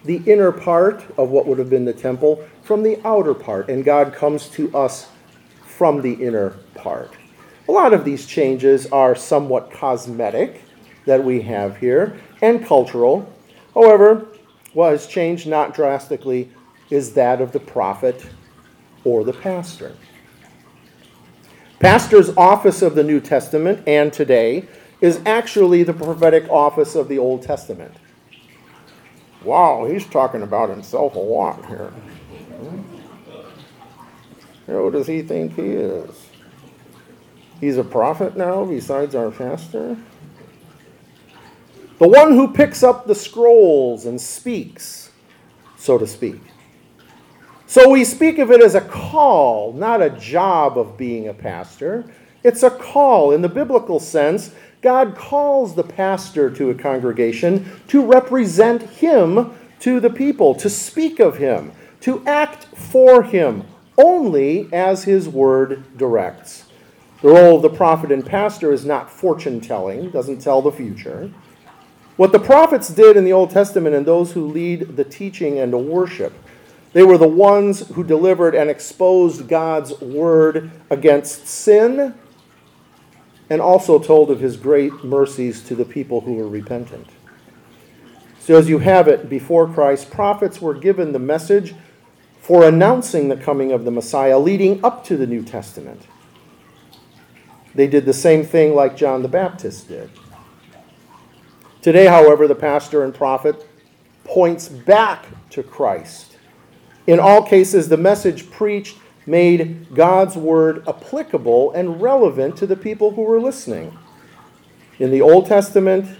the 0.04 0.22
inner 0.26 0.52
part 0.52 1.04
of 1.18 1.30
what 1.30 1.46
would 1.46 1.60
have 1.60 1.70
been 1.70 1.86
the 1.86 1.94
temple 1.94 2.46
from 2.64 2.84
the 2.84 3.00
outer 3.06 3.34
part, 3.34 3.70
and 3.70 3.86
God 3.86 4.14
comes 4.14 4.50
to 4.50 4.76
us 4.76 5.10
from 5.66 6.02
the 6.02 6.14
inner 6.14 6.52
part. 6.76 7.12
A 7.68 7.72
lot 7.72 7.94
of 7.94 8.04
these 8.04 8.26
changes 8.26 8.86
are 8.88 9.16
somewhat 9.16 9.72
cosmetic 9.72 10.62
that 11.06 11.24
we 11.24 11.42
have 11.42 11.78
here 11.78 12.18
and 12.42 12.66
cultural. 12.66 13.32
However, 13.74 14.28
what 14.74 14.92
has 14.92 15.08
changed 15.08 15.48
not 15.48 15.74
drastically 15.74 16.52
is 16.90 17.14
that 17.14 17.42
of 17.42 17.52
the 17.52 17.60
prophet 17.60 18.26
or 19.04 19.24
the 19.24 19.34
pastor. 19.34 19.96
Pastor's 21.80 22.30
office 22.38 22.82
of 22.82 22.96
the 22.96 23.04
New 23.04 23.20
Testament 23.20 23.84
and 23.88 24.14
today 24.14 24.68
is 25.02 25.20
actually 25.26 25.84
the 25.84 25.94
prophetic 25.94 26.50
office 26.50 26.96
of 26.96 27.10
the 27.10 27.18
Old 27.20 27.42
Testament. 27.42 27.94
Wow, 29.44 29.86
he's 29.86 30.06
talking 30.06 30.44
about 30.44 30.70
himself 30.70 31.16
a 31.16 31.20
lot 31.20 31.66
here. 31.66 31.90
Hmm? 31.90 32.82
Who 34.68 34.92
does 34.92 35.08
he 35.08 35.22
think 35.22 35.56
he 35.56 35.72
is? 35.72 36.28
He's 37.60 37.78
a 37.78 37.84
prophet 37.84 38.38
now, 38.38 38.64
besides 38.64 39.14
our 39.14 39.32
pastor? 39.32 39.98
The 42.00 42.08
one 42.08 42.32
who 42.32 42.52
picks 42.52 42.84
up 42.84 43.06
the 43.06 43.16
scrolls 43.16 44.06
and 44.06 44.20
speaks, 44.20 45.12
so 45.78 45.98
to 45.98 46.08
speak. 46.08 46.42
So 47.68 47.90
we 47.90 48.04
speak 48.04 48.40
of 48.40 48.52
it 48.52 48.62
as 48.62 48.76
a 48.76 48.82
call, 48.82 49.74
not 49.74 50.02
a 50.02 50.10
job 50.10 50.78
of 50.78 50.98
being 50.98 51.28
a 51.28 51.34
pastor. 51.34 52.06
It's 52.44 52.64
a 52.64 52.70
call. 52.70 53.32
In 53.32 53.42
the 53.42 53.50
biblical 53.50 54.00
sense, 54.00 54.52
God 54.82 55.16
calls 55.16 55.76
the 55.76 55.84
pastor 55.84 56.50
to 56.52 56.70
a 56.70 56.76
congregation 56.76 57.66
to 57.88 58.06
represent 58.06 58.84
him 58.84 59.54
to 59.80 60.00
the 60.00 60.10
people, 60.10 60.54
to 60.56 60.70
speak 60.70 61.20
of 61.20 61.38
him, 61.38 61.72
to 62.02 62.24
act 62.28 62.66
for 62.76 63.24
him, 63.24 63.64
only 63.98 64.68
as 64.74 65.06
his 65.06 65.30
word 65.30 65.98
directs. 65.98 66.66
The 67.22 67.30
role 67.30 67.56
of 67.56 67.62
the 67.62 67.70
prophet 67.70 68.12
and 68.12 68.26
pastor 68.26 68.74
is 68.74 68.86
not 68.86 69.10
fortune 69.10 69.62
telling, 69.62 70.10
doesn't 70.10 70.42
tell 70.42 70.62
the 70.62 70.72
future. 70.72 71.32
What 72.16 72.32
the 72.32 72.40
prophets 72.40 72.90
did 72.90 73.18
in 73.18 73.26
the 73.26 73.34
Old 73.34 73.50
Testament 73.50 73.96
and 73.96 74.06
those 74.06 74.34
who 74.34 74.48
lead 74.48 74.98
the 74.98 75.04
teaching 75.04 75.60
and 75.60 75.74
the 75.74 75.80
worship, 75.80 76.34
they 76.94 77.04
were 77.04 77.18
the 77.18 77.28
ones 77.28 77.88
who 77.90 78.04
delivered 78.04 78.54
and 78.54 78.70
exposed 78.70 79.48
God's 79.48 80.00
word 80.00 80.70
against 80.92 81.48
sin 81.48 82.14
and 83.50 83.62
also 83.62 84.00
told 84.00 84.30
of 84.30 84.40
his 84.40 84.58
great 84.58 85.04
mercies 85.04 85.64
to 85.64 85.76
the 85.76 85.86
people 85.86 86.22
who 86.22 86.36
were 86.36 86.48
repentant. 86.48 87.08
So, 88.40 88.58
as 88.58 88.70
you 88.70 88.80
have 88.80 89.08
it 89.08 89.30
before 89.30 89.68
Christ, 89.68 90.12
prophets 90.12 90.62
were 90.62 90.74
given 90.74 91.14
the 91.14 91.20
message 91.20 91.74
for 92.42 92.68
announcing 92.68 93.30
the 93.30 93.38
coming 93.38 93.72
of 93.72 93.86
the 93.86 93.92
Messiah 93.92 94.38
leading 94.38 94.84
up 94.84 95.04
to 95.06 95.18
the 95.18 95.26
New 95.26 95.44
Testament. 95.44 96.08
They 97.74 97.88
did 97.88 98.06
the 98.06 98.14
same 98.14 98.44
thing 98.44 98.76
like 98.76 98.98
John 98.98 99.22
the 99.22 99.30
Baptist 99.30 99.88
did. 99.88 100.10
Today, 101.84 102.06
however, 102.06 102.48
the 102.48 102.56
pastor 102.56 103.04
and 103.04 103.14
prophet 103.14 103.68
points 104.24 104.70
back 104.70 105.26
to 105.50 105.62
Christ. 105.62 106.38
In 107.08 107.20
all 107.20 107.44
cases, 107.44 107.90
the 107.90 107.98
message 107.98 108.50
preached 108.50 108.98
made 109.26 109.94
God's 109.94 110.38
word 110.38 110.88
applicable 110.88 111.74
and 111.74 112.02
relevant 112.02 112.56
to 112.56 112.66
the 112.66 112.78
people 112.78 113.12
who 113.12 113.24
were 113.24 113.42
listening 113.42 113.98
in 114.98 115.12
the 115.12 115.20
Old 115.20 115.46
Testament, 115.46 116.18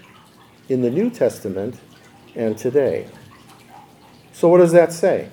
in 0.68 0.82
the 0.82 0.92
New 0.92 1.10
Testament, 1.10 1.80
and 2.36 2.58
today. 2.58 3.08
So, 4.34 4.50
what 4.50 4.58
does 4.58 4.74
that 4.74 4.92
say? 4.92 5.30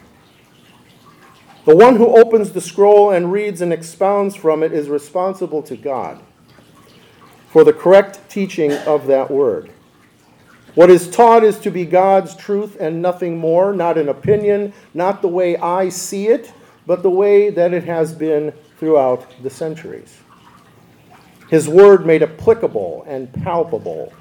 The 1.64 1.74
one 1.74 1.96
who 1.96 2.16
opens 2.16 2.52
the 2.52 2.60
scroll 2.60 3.10
and 3.10 3.32
reads 3.32 3.60
and 3.62 3.72
expounds 3.72 4.36
from 4.36 4.62
it 4.62 4.72
is 4.72 4.88
responsible 4.88 5.62
to 5.64 5.76
God 5.76 6.22
for 7.48 7.64
the 7.64 7.72
correct 7.72 8.30
teaching 8.30 8.70
of 8.72 9.08
that 9.08 9.28
word. 9.28 9.72
What 10.74 10.90
is 10.90 11.10
taught 11.10 11.42
is 11.42 11.58
to 11.60 11.70
be 11.70 11.84
God's 11.84 12.36
truth 12.36 12.76
and 12.78 13.02
nothing 13.02 13.38
more, 13.38 13.74
not 13.74 13.98
an 13.98 14.08
opinion, 14.08 14.72
not 14.94 15.20
the 15.20 15.28
way 15.28 15.56
I 15.56 15.88
see 15.88 16.28
it, 16.28 16.52
but 16.86 17.02
the 17.02 17.10
way 17.10 17.50
that 17.50 17.74
it 17.74 17.84
has 17.84 18.12
been 18.12 18.52
throughout 18.78 19.26
the 19.42 19.50
centuries. 19.50 20.18
His 21.48 21.68
word 21.68 22.06
made 22.06 22.22
applicable 22.22 23.04
and 23.08 23.32
palpable 23.32 24.12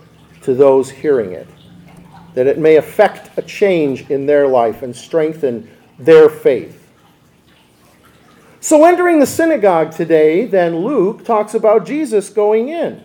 to 0.42 0.56
those 0.56 0.90
hearing 0.90 1.34
it, 1.34 1.48
that 2.34 2.48
it 2.48 2.58
may 2.58 2.78
affect 2.78 3.38
a 3.38 3.42
change 3.44 4.10
in 4.10 4.26
their 4.26 4.48
life 4.48 4.82
and 4.82 4.96
strengthen 4.96 5.70
their 6.00 6.30
faith. 6.30 6.88
So, 8.62 8.84
entering 8.84 9.20
the 9.20 9.26
synagogue 9.26 9.92
today, 9.92 10.46
then 10.46 10.80
Luke 10.80 11.24
talks 11.24 11.54
about 11.54 11.86
Jesus 11.86 12.30
going 12.30 12.70
in. 12.70 13.04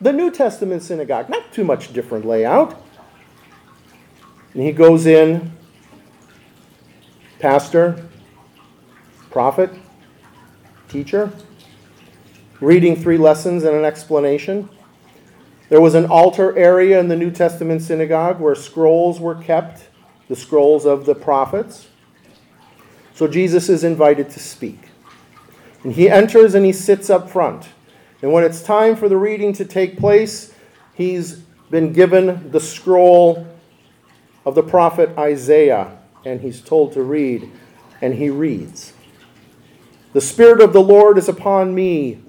The 0.00 0.12
New 0.12 0.30
Testament 0.30 0.82
synagogue, 0.82 1.28
not 1.28 1.52
too 1.52 1.64
much 1.64 1.92
different 1.92 2.24
layout. 2.24 2.82
And 4.52 4.62
he 4.62 4.72
goes 4.72 5.06
in, 5.06 5.52
pastor, 7.38 8.06
prophet, 9.30 9.70
teacher, 10.88 11.32
reading 12.60 12.96
three 12.96 13.18
lessons 13.18 13.64
and 13.64 13.76
an 13.76 13.84
explanation. 13.84 14.68
There 15.68 15.80
was 15.80 15.94
an 15.94 16.06
altar 16.06 16.56
area 16.56 17.00
in 17.00 17.08
the 17.08 17.16
New 17.16 17.30
Testament 17.30 17.82
synagogue 17.82 18.38
where 18.38 18.54
scrolls 18.54 19.18
were 19.18 19.34
kept, 19.34 19.88
the 20.28 20.36
scrolls 20.36 20.84
of 20.84 21.04
the 21.04 21.14
prophets. 21.14 21.88
So 23.14 23.26
Jesus 23.26 23.68
is 23.68 23.84
invited 23.84 24.30
to 24.30 24.40
speak. 24.40 24.88
And 25.82 25.92
he 25.92 26.08
enters 26.08 26.54
and 26.54 26.64
he 26.64 26.72
sits 26.72 27.10
up 27.10 27.30
front. 27.30 27.68
And 28.24 28.32
when 28.32 28.42
it's 28.42 28.62
time 28.62 28.96
for 28.96 29.06
the 29.06 29.18
reading 29.18 29.52
to 29.52 29.66
take 29.66 29.98
place, 29.98 30.54
he's 30.94 31.34
been 31.70 31.92
given 31.92 32.50
the 32.52 32.58
scroll 32.58 33.46
of 34.46 34.54
the 34.54 34.62
prophet 34.62 35.10
Isaiah, 35.18 35.98
and 36.24 36.40
he's 36.40 36.62
told 36.62 36.94
to 36.94 37.02
read, 37.02 37.50
and 38.00 38.14
he 38.14 38.30
reads. 38.30 38.94
The 40.14 40.22
Spirit 40.22 40.62
of 40.62 40.72
the 40.72 40.80
Lord 40.80 41.18
is 41.18 41.28
upon 41.28 41.74
me, 41.74 42.22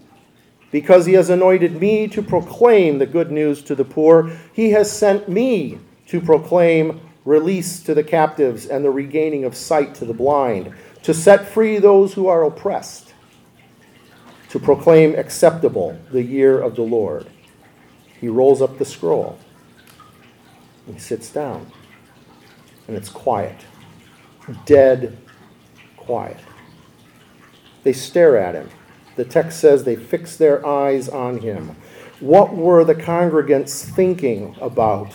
because 0.70 1.06
he 1.06 1.14
has 1.14 1.30
anointed 1.30 1.80
me 1.80 2.10
to 2.10 2.22
proclaim 2.22 3.00
the 3.00 3.06
good 3.06 3.32
news 3.32 3.64
to 3.64 3.74
the 3.74 3.86
poor. 3.86 4.34
He 4.52 4.72
has 4.72 4.92
sent 4.92 5.30
me 5.30 5.80
to 6.08 6.20
proclaim 6.20 7.00
release 7.24 7.82
to 7.84 7.94
the 7.94 8.04
captives 8.04 8.66
and 8.66 8.84
the 8.84 8.92
regaining 8.92 9.46
of 9.46 9.56
sight 9.56 9.96
to 9.96 10.04
the 10.04 10.14
blind, 10.14 10.74
to 11.04 11.14
set 11.14 11.48
free 11.48 11.78
those 11.78 12.16
who 12.16 12.28
are 12.28 12.44
oppressed, 12.44 13.05
to 14.56 14.60
proclaim 14.62 15.14
acceptable 15.16 16.00
the 16.14 16.24
year 16.24 16.62
of 16.62 16.78
the 16.78 16.82
Lord. 16.82 17.28
He 18.22 18.30
rolls 18.30 18.62
up 18.62 18.78
the 18.78 18.86
scroll. 18.86 19.38
He 20.90 20.98
sits 20.98 21.30
down. 21.30 21.70
And 22.88 22.96
it's 22.96 23.10
quiet. 23.10 23.58
Dead 24.66 25.18
quiet. 25.98 26.38
They 27.84 27.92
stare 27.92 28.38
at 28.38 28.56
him. 28.56 28.70
The 29.18 29.26
text 29.26 29.60
says 29.60 29.84
they 29.84 29.98
fix 29.98 30.38
their 30.38 30.66
eyes 30.66 31.10
on 31.10 31.40
him. 31.40 31.76
What 32.22 32.56
were 32.56 32.86
the 32.86 32.96
congregants 32.96 33.84
thinking 33.84 34.56
about? 34.62 35.12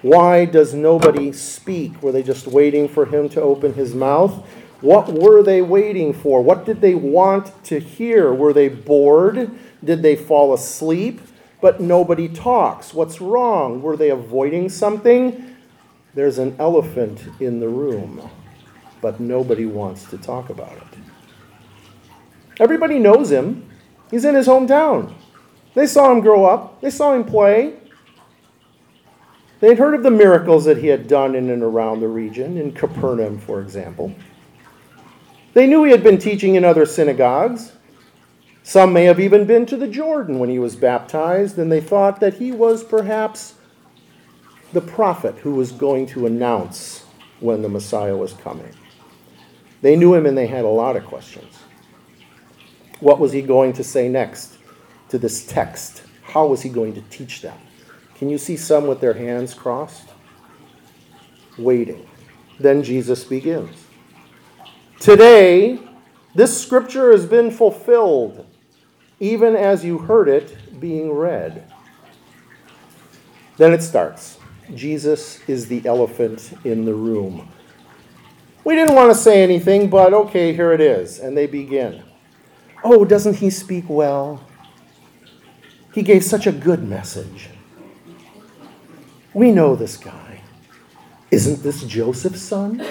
Why 0.00 0.46
does 0.46 0.74
nobody 0.74 1.30
speak? 1.30 2.02
Were 2.02 2.10
they 2.10 2.24
just 2.24 2.48
waiting 2.48 2.88
for 2.88 3.06
him 3.06 3.28
to 3.28 3.40
open 3.40 3.74
his 3.74 3.94
mouth? 3.94 4.44
What 4.82 5.08
were 5.08 5.42
they 5.42 5.62
waiting 5.62 6.12
for? 6.12 6.42
What 6.42 6.66
did 6.66 6.80
they 6.80 6.94
want 6.94 7.64
to 7.64 7.78
hear? 7.78 8.34
Were 8.34 8.52
they 8.52 8.68
bored? 8.68 9.50
Did 9.82 10.02
they 10.02 10.16
fall 10.16 10.52
asleep? 10.52 11.20
But 11.60 11.80
nobody 11.80 12.28
talks. 12.28 12.92
What's 12.92 13.20
wrong? 13.20 13.80
Were 13.80 13.96
they 13.96 14.10
avoiding 14.10 14.68
something? 14.68 15.56
There's 16.14 16.38
an 16.38 16.56
elephant 16.58 17.22
in 17.40 17.60
the 17.60 17.68
room, 17.68 18.28
but 19.00 19.20
nobody 19.20 19.64
wants 19.64 20.04
to 20.10 20.18
talk 20.18 20.50
about 20.50 20.76
it. 20.76 20.98
Everybody 22.60 22.98
knows 22.98 23.30
him. 23.30 23.70
He's 24.10 24.24
in 24.24 24.34
his 24.34 24.46
hometown. 24.46 25.14
They 25.74 25.86
saw 25.86 26.12
him 26.12 26.20
grow 26.20 26.44
up, 26.44 26.80
they 26.80 26.90
saw 26.90 27.14
him 27.14 27.24
play. 27.24 27.74
They'd 29.60 29.78
heard 29.78 29.94
of 29.94 30.02
the 30.02 30.10
miracles 30.10 30.64
that 30.64 30.78
he 30.78 30.88
had 30.88 31.06
done 31.06 31.36
in 31.36 31.48
and 31.48 31.62
around 31.62 32.00
the 32.00 32.08
region, 32.08 32.58
in 32.58 32.72
Capernaum, 32.72 33.38
for 33.38 33.60
example. 33.60 34.12
They 35.54 35.66
knew 35.66 35.84
he 35.84 35.90
had 35.90 36.02
been 36.02 36.18
teaching 36.18 36.54
in 36.54 36.64
other 36.64 36.86
synagogues. 36.86 37.72
Some 38.62 38.92
may 38.92 39.04
have 39.04 39.20
even 39.20 39.44
been 39.44 39.66
to 39.66 39.76
the 39.76 39.88
Jordan 39.88 40.38
when 40.38 40.48
he 40.48 40.58
was 40.58 40.76
baptized, 40.76 41.58
and 41.58 41.70
they 41.70 41.80
thought 41.80 42.20
that 42.20 42.34
he 42.34 42.52
was 42.52 42.84
perhaps 42.84 43.54
the 44.72 44.80
prophet 44.80 45.36
who 45.38 45.54
was 45.54 45.72
going 45.72 46.06
to 46.06 46.26
announce 46.26 47.04
when 47.40 47.60
the 47.62 47.68
Messiah 47.68 48.16
was 48.16 48.32
coming. 48.32 48.72
They 49.82 49.96
knew 49.96 50.14
him 50.14 50.26
and 50.26 50.38
they 50.38 50.46
had 50.46 50.64
a 50.64 50.68
lot 50.68 50.96
of 50.96 51.04
questions. 51.04 51.58
What 53.00 53.18
was 53.18 53.32
he 53.32 53.42
going 53.42 53.72
to 53.74 53.84
say 53.84 54.08
next 54.08 54.58
to 55.08 55.18
this 55.18 55.44
text? 55.44 56.04
How 56.22 56.46
was 56.46 56.62
he 56.62 56.68
going 56.68 56.94
to 56.94 57.02
teach 57.02 57.42
them? 57.42 57.58
Can 58.14 58.30
you 58.30 58.38
see 58.38 58.56
some 58.56 58.86
with 58.86 59.00
their 59.00 59.14
hands 59.14 59.52
crossed? 59.52 60.08
Waiting. 61.58 62.08
Then 62.60 62.84
Jesus 62.84 63.24
begins. 63.24 63.76
Today, 65.02 65.80
this 66.32 66.62
scripture 66.62 67.10
has 67.10 67.26
been 67.26 67.50
fulfilled, 67.50 68.46
even 69.18 69.56
as 69.56 69.84
you 69.84 69.98
heard 69.98 70.28
it 70.28 70.78
being 70.78 71.10
read. 71.10 71.68
Then 73.56 73.72
it 73.72 73.82
starts 73.82 74.38
Jesus 74.76 75.40
is 75.48 75.66
the 75.66 75.84
elephant 75.86 76.52
in 76.62 76.84
the 76.84 76.94
room. 76.94 77.48
We 78.62 78.76
didn't 78.76 78.94
want 78.94 79.10
to 79.10 79.18
say 79.18 79.42
anything, 79.42 79.90
but 79.90 80.14
okay, 80.14 80.54
here 80.54 80.70
it 80.72 80.80
is. 80.80 81.18
And 81.18 81.36
they 81.36 81.48
begin. 81.48 82.04
Oh, 82.84 83.04
doesn't 83.04 83.34
he 83.34 83.50
speak 83.50 83.86
well? 83.88 84.46
He 85.92 86.02
gave 86.04 86.22
such 86.22 86.46
a 86.46 86.52
good 86.52 86.84
message. 86.84 87.48
We 89.34 89.50
know 89.50 89.74
this 89.74 89.96
guy. 89.96 90.42
Isn't 91.32 91.64
this 91.64 91.82
Joseph's 91.82 92.42
son? 92.42 92.86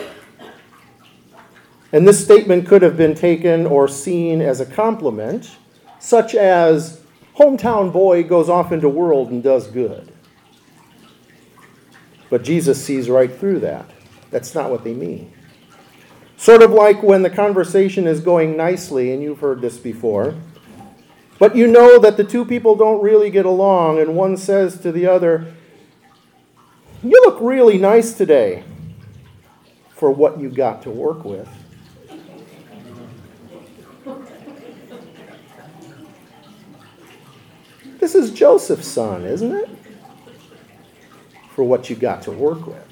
And 1.94 2.08
this 2.08 2.24
statement 2.24 2.68
could 2.68 2.82
have 2.82 2.96
been 2.96 3.16
taken 3.16 3.66
or 3.66 3.88
seen 3.88 4.42
as 4.42 4.62
a 4.62 4.66
compliment, 4.66 5.58
such 6.00 6.36
as, 6.36 7.02
hometown 7.38 7.92
boy 7.92 8.24
goes 8.24 8.50
off 8.50 8.72
into 8.72 8.88
world 8.88 9.30
and 9.30 9.44
does 9.44 9.68
good. 9.68 10.12
But 12.30 12.44
Jesus 12.44 12.84
sees 12.84 13.10
right 13.10 13.34
through 13.34 13.60
that. 13.60 13.90
That's 14.30 14.56
not 14.56 14.70
what 14.70 14.84
they 14.84 14.94
mean. 14.94 15.34
Sort 16.38 16.64
of 16.64 16.72
like 16.72 17.04
when 17.04 17.22
the 17.22 17.30
conversation 17.30 18.08
is 18.08 18.22
going 18.22 18.56
nicely, 18.56 19.12
and 19.14 19.22
you've 19.22 19.40
heard 19.40 19.62
this 19.62 19.78
before, 19.78 20.36
but 21.38 21.56
you 21.56 21.68
know 21.68 22.00
that 22.00 22.18
the 22.18 22.24
two 22.24 22.46
people 22.46 22.76
don't 22.76 23.04
really 23.04 23.30
get 23.30 23.46
along, 23.46 24.00
and 24.00 24.16
one 24.16 24.38
says 24.38 24.80
to 24.80 24.92
the 24.92 25.08
other, 25.08 25.54
You 27.04 27.22
look 27.26 27.40
really 27.42 27.78
nice 27.78 28.14
today 28.14 28.64
for 29.90 30.10
what 30.10 30.40
you 30.40 30.50
got 30.50 30.82
to 30.84 30.90
work 30.90 31.26
with. 31.26 31.50
This 38.02 38.16
is 38.16 38.32
Joseph's 38.32 38.88
son, 38.88 39.26
isn't 39.26 39.56
it? 39.56 39.70
For 41.56 41.64
what 41.64 41.90
you 41.90 41.96
got 41.96 42.24
to 42.24 42.32
work 42.32 42.66
with. 42.66 42.84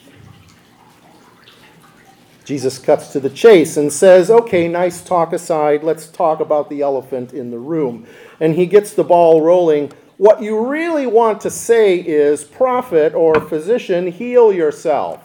Jesus 2.46 2.80
cuts 2.80 3.12
to 3.14 3.20
the 3.20 3.30
chase 3.30 3.76
and 3.76 3.92
says, 3.92 4.30
Okay, 4.30 4.68
nice 4.68 5.04
talk 5.04 5.34
aside, 5.34 5.84
let's 5.84 6.08
talk 6.08 6.40
about 6.40 6.70
the 6.70 6.82
elephant 6.82 7.34
in 7.34 7.52
the 7.52 7.58
room. 7.58 8.08
And 8.40 8.56
he 8.56 8.68
gets 8.68 8.94
the 8.94 9.04
ball 9.04 9.42
rolling. 9.42 9.92
What 10.18 10.44
you 10.44 10.68
really 10.68 11.08
want 11.08 11.42
to 11.42 11.50
say 11.50 12.00
is, 12.00 12.44
Prophet 12.44 13.16
or 13.16 13.42
physician, 13.42 14.12
heal 14.12 14.54
yourself. 14.54 15.22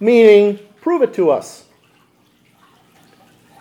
Meaning, 0.00 0.58
prove 0.82 1.02
it 1.02 1.14
to 1.14 1.30
us. 1.30 1.64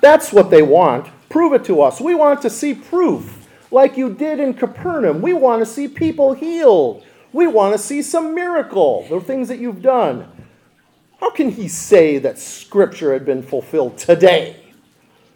That's 0.02 0.34
what 0.34 0.50
they 0.50 0.62
want. 0.62 1.08
Prove 1.30 1.54
it 1.54 1.64
to 1.66 1.82
us. 1.82 2.02
We 2.02 2.16
want 2.16 2.42
to 2.42 2.50
see 2.50 2.74
proof, 2.74 3.45
like 3.72 3.98
you 3.98 4.14
did 4.14 4.40
in 4.40 4.54
Capernaum. 4.54 5.22
We 5.22 5.34
want 5.34 5.62
to 5.62 5.66
see 5.66 5.88
people 5.88 6.34
healed. 6.34 7.04
We 7.34 7.48
want 7.48 7.74
to 7.74 7.78
see 7.78 8.02
some 8.02 8.34
miracle, 8.34 9.06
the 9.10 9.20
things 9.20 9.48
that 9.50 9.60
you've 9.60 9.82
done. 9.82 10.32
How 11.20 11.32
can 11.32 11.50
he 11.50 11.68
say 11.68 12.18
that 12.20 12.40
Scripture 12.40 13.14
had 13.14 13.26
been 13.26 13.44
fulfilled 13.44 13.98
today? 13.98 14.58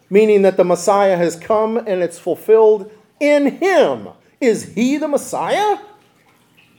Meaning 0.09 0.43
that 0.43 0.57
the 0.57 0.63
Messiah 0.63 1.17
has 1.17 1.35
come 1.35 1.77
and 1.77 2.01
it's 2.01 2.19
fulfilled 2.19 2.91
in 3.19 3.57
him. 3.57 4.09
Is 4.39 4.73
he 4.73 4.97
the 4.97 5.07
Messiah? 5.07 5.79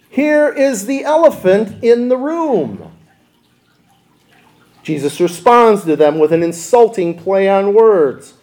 Here 0.09 0.49
is 0.49 0.87
the 0.87 1.05
elephant 1.05 1.85
in 1.85 2.09
the 2.09 2.17
room. 2.17 2.91
Jesus 4.83 5.21
responds 5.21 5.85
to 5.85 5.95
them 5.95 6.19
with 6.19 6.33
an 6.33 6.43
insulting 6.43 7.17
play 7.17 7.49
on 7.49 7.75
words, 7.75 8.35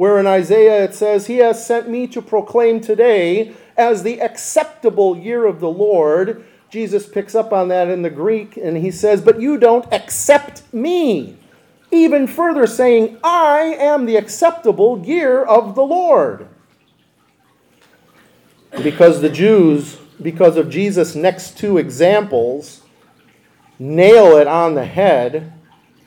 where 0.00 0.18
in 0.18 0.26
Isaiah 0.26 0.82
it 0.82 0.94
says, 0.94 1.26
He 1.26 1.36
has 1.36 1.66
sent 1.66 1.86
me 1.86 2.06
to 2.06 2.22
proclaim 2.22 2.80
today 2.80 3.52
as 3.76 4.02
the 4.02 4.22
acceptable 4.22 5.14
year 5.14 5.44
of 5.44 5.60
the 5.60 5.68
Lord 5.68 6.42
Jesus 6.70 7.06
picks 7.06 7.34
up 7.34 7.52
on 7.52 7.68
that 7.68 7.88
in 7.88 8.00
the 8.00 8.08
Greek 8.08 8.56
and 8.56 8.78
he 8.78 8.90
says, 8.90 9.20
But 9.20 9.42
you 9.42 9.58
don't 9.58 9.92
accept 9.92 10.62
me. 10.72 11.36
Even 11.90 12.26
further, 12.26 12.66
saying, 12.66 13.18
I 13.22 13.76
am 13.78 14.06
the 14.06 14.16
acceptable 14.16 15.04
year 15.04 15.44
of 15.44 15.74
the 15.74 15.82
Lord. 15.82 16.48
Because 18.82 19.20
the 19.20 19.28
Jews, 19.28 19.96
because 20.22 20.56
of 20.56 20.70
Jesus' 20.70 21.14
next 21.14 21.58
two 21.58 21.76
examples, 21.76 22.80
nail 23.78 24.38
it 24.38 24.46
on 24.46 24.76
the 24.76 24.86
head, 24.86 25.52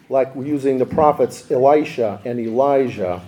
like 0.10 0.32
using 0.36 0.80
the 0.80 0.86
prophets 0.88 1.52
Elisha 1.52 2.22
and 2.26 2.40
Elijah. 2.40 3.22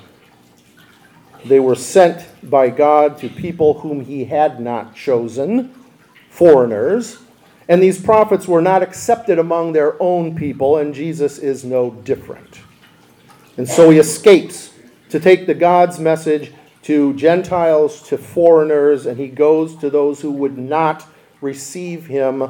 They 1.46 1.60
were 1.60 1.76
sent 1.76 2.28
by 2.50 2.70
God 2.70 3.20
to 3.20 3.30
people 3.30 3.80
whom 3.80 4.04
he 4.04 4.26
had 4.26 4.60
not 4.60 4.96
chosen, 4.96 5.74
foreigners. 6.30 7.20
And 7.70 7.82
these 7.82 8.02
prophets 8.02 8.48
were 8.48 8.62
not 8.62 8.82
accepted 8.82 9.40
among 9.40 9.74
their 9.74 10.02
own 10.02 10.36
people, 10.36 10.78
and 10.78 10.94
Jesus 10.94 11.38
is 11.38 11.64
no 11.64 11.92
different. 11.92 12.60
And 13.58 13.70
so 13.70 13.90
he 13.90 14.00
escapes 14.00 14.74
to 15.10 15.20
take 15.20 15.46
the 15.46 15.54
God's 15.54 16.00
message 16.00 16.52
to 16.84 17.14
Gentiles, 17.14 18.02
to 18.10 18.18
foreigners, 18.18 19.06
and 19.06 19.18
he 19.18 19.28
goes 19.28 19.76
to 19.78 19.90
those 19.90 20.22
who 20.22 20.32
would 20.32 20.58
not 20.58 21.08
receive 21.42 22.08
him, 22.08 22.50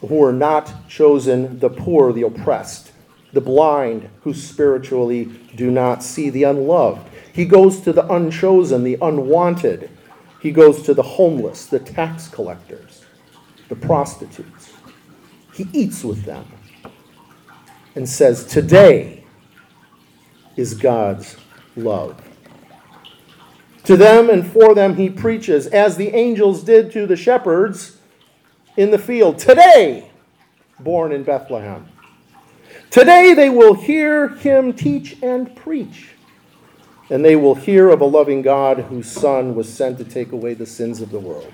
who 0.00 0.14
were 0.14 0.32
not 0.32 0.88
chosen, 0.88 1.58
the 1.58 1.70
poor, 1.70 2.12
the 2.12 2.22
oppressed, 2.22 2.92
the 3.32 3.40
blind, 3.40 4.08
who 4.22 4.34
spiritually 4.34 5.24
do 5.54 5.70
not 5.70 6.02
see, 6.02 6.28
the 6.28 6.42
unloved. 6.42 7.08
He 7.36 7.44
goes 7.44 7.82
to 7.82 7.92
the 7.92 8.10
unchosen, 8.10 8.82
the 8.82 8.96
unwanted. 9.02 9.90
He 10.40 10.50
goes 10.50 10.82
to 10.84 10.94
the 10.94 11.02
homeless, 11.02 11.66
the 11.66 11.78
tax 11.78 12.28
collectors 12.28 13.04
the 13.68 13.76
prostitutes. 13.76 14.72
He 15.52 15.68
eats 15.72 16.02
with 16.04 16.24
them 16.24 16.46
and 17.94 18.08
says, 18.08 18.46
Today 18.46 19.24
is 20.56 20.72
God's 20.72 21.36
love. 21.76 22.22
To 23.84 23.98
them 23.98 24.30
and 24.30 24.46
for 24.46 24.74
them 24.74 24.96
he 24.96 25.10
preaches, 25.10 25.66
as 25.66 25.96
the 25.96 26.14
angels 26.14 26.62
did 26.62 26.90
to 26.92 27.06
the 27.06 27.16
shepherds 27.16 27.98
in 28.76 28.90
the 28.90 28.98
field. 28.98 29.38
Today, 29.38 30.10
born 30.80 31.12
in 31.12 31.22
Bethlehem. 31.22 31.86
Today 32.88 33.34
they 33.34 33.50
will 33.50 33.74
hear 33.74 34.28
him 34.28 34.72
teach 34.72 35.20
and 35.22 35.54
preach. 35.54 36.15
And 37.08 37.24
they 37.24 37.36
will 37.36 37.54
hear 37.54 37.90
of 37.90 38.00
a 38.00 38.04
loving 38.04 38.42
God 38.42 38.78
whose 38.78 39.10
Son 39.10 39.54
was 39.54 39.72
sent 39.72 39.98
to 39.98 40.04
take 40.04 40.32
away 40.32 40.54
the 40.54 40.66
sins 40.66 41.00
of 41.00 41.10
the 41.10 41.20
world. 41.20 41.52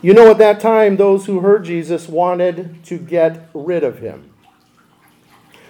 You 0.00 0.14
know, 0.14 0.30
at 0.30 0.38
that 0.38 0.58
time, 0.58 0.96
those 0.96 1.26
who 1.26 1.40
heard 1.40 1.64
Jesus 1.64 2.08
wanted 2.08 2.82
to 2.86 2.98
get 2.98 3.48
rid 3.54 3.84
of 3.84 3.98
him, 3.98 4.30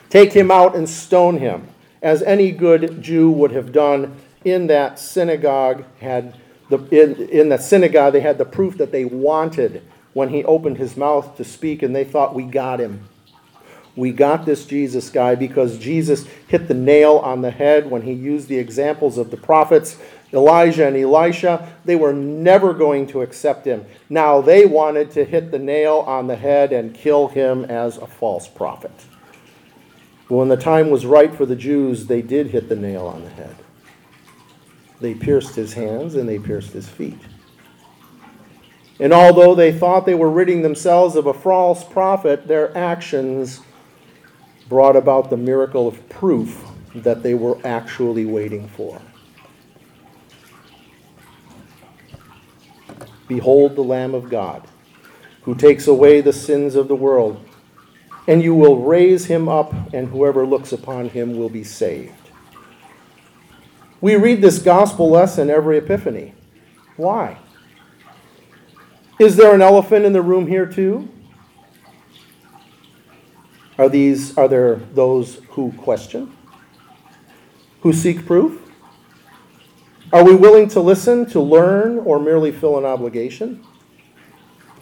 take 0.09 0.33
him 0.33 0.51
out 0.51 0.75
and 0.75 0.89
stone 0.89 1.39
him, 1.39 1.69
as 2.01 2.23
any 2.23 2.51
good 2.51 3.03
Jew 3.03 3.31
would 3.31 3.51
have 3.51 3.73
done 3.73 4.17
in 4.45 4.69
that 4.69 4.99
synagogue. 4.99 5.85
Had 6.01 6.35
the, 6.71 6.79
in, 6.91 7.29
in 7.29 7.49
the 7.51 7.59
synagogue, 7.59 8.15
they 8.15 8.21
had 8.21 8.39
the 8.39 8.47
proof 8.47 8.79
that 8.79 8.91
they 8.91 9.05
wanted 9.05 9.83
when 10.15 10.31
he 10.31 10.45
opened 10.45 10.79
his 10.79 10.97
mouth 10.97 11.37
to 11.37 11.45
speak, 11.45 11.83
and 11.83 11.95
they 11.95 12.05
thought, 12.05 12.35
We 12.35 12.45
got 12.45 12.81
him. 12.81 13.09
We 13.95 14.13
got 14.13 14.47
this 14.47 14.65
Jesus 14.65 15.11
guy 15.11 15.35
because 15.35 15.79
Jesus 15.79 16.27
hit 16.47 16.69
the 16.69 16.75
nail 16.75 17.19
on 17.19 17.43
the 17.43 17.51
head 17.51 17.91
when 17.91 18.03
he 18.03 18.13
used 18.13 18.49
the 18.49 18.59
examples 18.59 19.19
of 19.19 19.31
the 19.31 19.37
prophets 19.37 19.99
Elijah 20.33 20.87
and 20.87 20.97
Elisha, 20.97 21.71
they 21.85 21.97
were 21.97 22.13
never 22.13 22.73
going 22.73 23.07
to 23.09 23.21
accept 23.21 23.67
him. 23.67 23.85
Now 24.09 24.41
they 24.41 24.65
wanted 24.65 25.11
to 25.13 25.25
hit 25.25 25.51
the 25.51 25.59
nail 25.59 25.99
on 26.07 26.27
the 26.27 26.37
head 26.37 26.73
and 26.73 26.95
kill 26.95 27.29
him 27.29 27.65
as 27.67 27.99
a 27.99 28.07
false 28.07 28.49
prophet. 28.49 28.93
When 30.29 30.49
the 30.49 30.57
time 30.57 30.89
was 30.89 31.05
right 31.05 31.35
for 31.35 31.45
the 31.45 31.57
Jews, 31.57 32.07
they 32.07 32.23
did 32.23 32.47
hit 32.47 32.69
the 32.69 32.77
nail 32.77 33.07
on 33.07 33.23
the 33.23 33.31
head. 33.31 33.55
They 35.01 35.15
pierced 35.15 35.55
his 35.55 35.75
hands 35.75 36.15
and 36.15 36.29
they 36.29 36.39
pierced 36.39 36.73
his 36.73 36.89
feet. 36.89 37.19
And 38.99 39.13
although 39.13 39.55
they 39.55 39.73
thought 39.73 40.07
they 40.07 40.15
were 40.15 40.31
ridding 40.31 40.63
themselves 40.63 41.17
of 41.17 41.27
a 41.27 41.35
false 41.35 41.85
prophet, 41.85 42.47
their 42.47 42.75
actions 42.77 43.61
brought 44.73 44.97
about 44.97 45.29
the 45.29 45.37
miracle 45.37 45.87
of 45.87 46.09
proof 46.09 46.65
that 46.95 47.23
they 47.23 47.35
were 47.35 47.59
actually 47.63 48.25
waiting 48.25 48.67
for. 48.69 49.03
Behold 53.29 53.77
the 53.77 53.83
Lamb 53.83 54.15
of 54.15 54.31
God, 54.31 54.67
who 55.43 55.55
takes 55.55 55.87
away 55.89 56.23
the 56.23 56.33
sins 56.33 56.75
of 56.75 56.89
the 56.89 56.95
world. 56.95 57.47
And 58.27 58.43
you 58.43 58.55
will 58.55 58.79
raise 58.79 59.27
him 59.27 59.47
up, 59.47 59.75
and 59.93 60.09
whoever 60.09 60.47
looks 60.47 60.73
upon 60.73 61.11
him 61.11 61.37
will 61.37 61.51
be 61.51 61.65
saved. 61.65 62.15
We 64.01 64.17
read 64.17 64.41
this 64.41 64.59
gospel 64.59 65.11
lesson 65.11 65.51
every 65.51 65.77
Epiphany. 65.77 66.33
Why? 66.97 67.37
Is 69.19 69.37
there 69.37 69.55
an 69.55 69.61
elephant 69.61 70.07
in 70.07 70.15
the 70.15 70.23
room 70.23 70.47
here, 70.47 70.65
too? 70.65 71.11
Are, 73.79 73.89
these, 73.89 74.37
are 74.37 74.49
there 74.49 74.77
those 74.77 75.41
who 75.51 75.73
question? 75.73 76.37
Who 77.81 77.93
seek 77.93 78.27
proof? 78.27 78.61
Are 80.13 80.25
we 80.25 80.35
willing 80.35 80.69
to 80.69 80.81
listen, 80.81 81.25
to 81.31 81.41
learn, 81.41 81.99
or 81.99 82.19
merely 82.21 82.53
fill 82.53 82.77
an 82.77 82.85
obligation? 82.85 83.65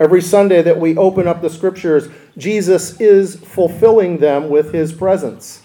Every 0.01 0.21
Sunday 0.21 0.61
that 0.63 0.81
we 0.81 0.97
open 0.97 1.29
up 1.29 1.41
the 1.41 1.51
scriptures, 1.51 2.09
Jesus 2.37 3.01
is 3.01 3.37
fulfilling 3.37 4.19
them 4.19 4.49
with 4.49 4.73
his 4.73 4.93
presence. 4.93 5.63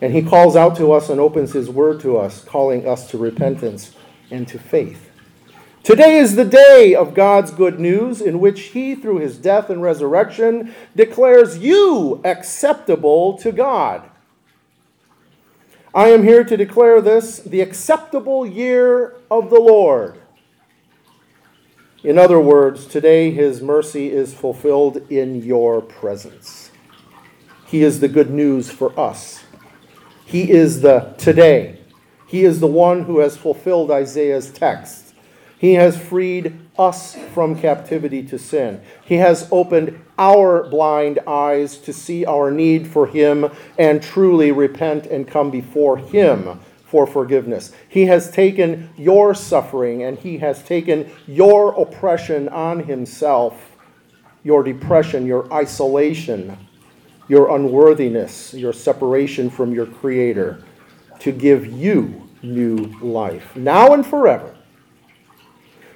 And 0.00 0.14
he 0.14 0.22
calls 0.22 0.56
out 0.56 0.76
to 0.76 0.92
us 0.92 1.10
and 1.10 1.20
opens 1.20 1.52
his 1.52 1.68
word 1.68 2.00
to 2.00 2.16
us, 2.16 2.44
calling 2.44 2.86
us 2.86 3.10
to 3.10 3.18
repentance 3.18 3.92
and 4.30 4.46
to 4.48 4.58
faith. 4.58 5.09
Today 5.82 6.18
is 6.18 6.36
the 6.36 6.44
day 6.44 6.94
of 6.94 7.14
God's 7.14 7.50
good 7.50 7.80
news 7.80 8.20
in 8.20 8.38
which 8.38 8.60
he, 8.60 8.94
through 8.94 9.18
his 9.18 9.38
death 9.38 9.70
and 9.70 9.82
resurrection, 9.82 10.74
declares 10.94 11.58
you 11.58 12.20
acceptable 12.22 13.38
to 13.38 13.50
God. 13.50 14.02
I 15.94 16.08
am 16.08 16.22
here 16.22 16.44
to 16.44 16.56
declare 16.56 17.00
this 17.00 17.38
the 17.38 17.62
acceptable 17.62 18.46
year 18.46 19.16
of 19.30 19.48
the 19.48 19.58
Lord. 19.58 20.20
In 22.04 22.18
other 22.18 22.40
words, 22.40 22.86
today 22.86 23.30
his 23.30 23.62
mercy 23.62 24.12
is 24.12 24.34
fulfilled 24.34 25.10
in 25.10 25.42
your 25.42 25.80
presence. 25.80 26.70
He 27.66 27.82
is 27.82 28.00
the 28.00 28.08
good 28.08 28.30
news 28.30 28.70
for 28.70 28.98
us. 29.00 29.44
He 30.26 30.50
is 30.50 30.82
the 30.82 31.14
today. 31.16 31.80
He 32.26 32.44
is 32.44 32.60
the 32.60 32.66
one 32.66 33.04
who 33.04 33.18
has 33.20 33.36
fulfilled 33.36 33.90
Isaiah's 33.90 34.50
text. 34.50 34.99
He 35.60 35.74
has 35.74 36.00
freed 36.00 36.58
us 36.78 37.14
from 37.34 37.54
captivity 37.60 38.22
to 38.28 38.38
sin. 38.38 38.80
He 39.04 39.16
has 39.16 39.46
opened 39.52 40.00
our 40.18 40.66
blind 40.70 41.18
eyes 41.26 41.76
to 41.80 41.92
see 41.92 42.24
our 42.24 42.50
need 42.50 42.88
for 42.88 43.06
Him 43.06 43.50
and 43.78 44.02
truly 44.02 44.52
repent 44.52 45.04
and 45.04 45.28
come 45.28 45.50
before 45.50 45.98
Him 45.98 46.60
for 46.86 47.06
forgiveness. 47.06 47.72
He 47.90 48.06
has 48.06 48.30
taken 48.30 48.88
your 48.96 49.34
suffering 49.34 50.02
and 50.02 50.18
He 50.18 50.38
has 50.38 50.62
taken 50.62 51.10
your 51.26 51.78
oppression 51.78 52.48
on 52.48 52.84
Himself, 52.84 53.76
your 54.42 54.62
depression, 54.62 55.26
your 55.26 55.52
isolation, 55.52 56.56
your 57.28 57.54
unworthiness, 57.54 58.54
your 58.54 58.72
separation 58.72 59.50
from 59.50 59.74
your 59.74 59.84
Creator, 59.84 60.64
to 61.18 61.32
give 61.32 61.66
you 61.66 62.30
new 62.42 62.76
life, 63.02 63.54
now 63.54 63.92
and 63.92 64.06
forever. 64.06 64.56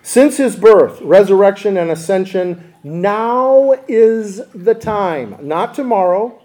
Since 0.06 0.36
his 0.36 0.54
birth, 0.54 1.00
resurrection, 1.00 1.78
and 1.78 1.90
ascension, 1.90 2.74
now 2.84 3.72
is 3.88 4.42
the 4.54 4.74
time, 4.74 5.34
not 5.40 5.72
tomorrow. 5.72 6.42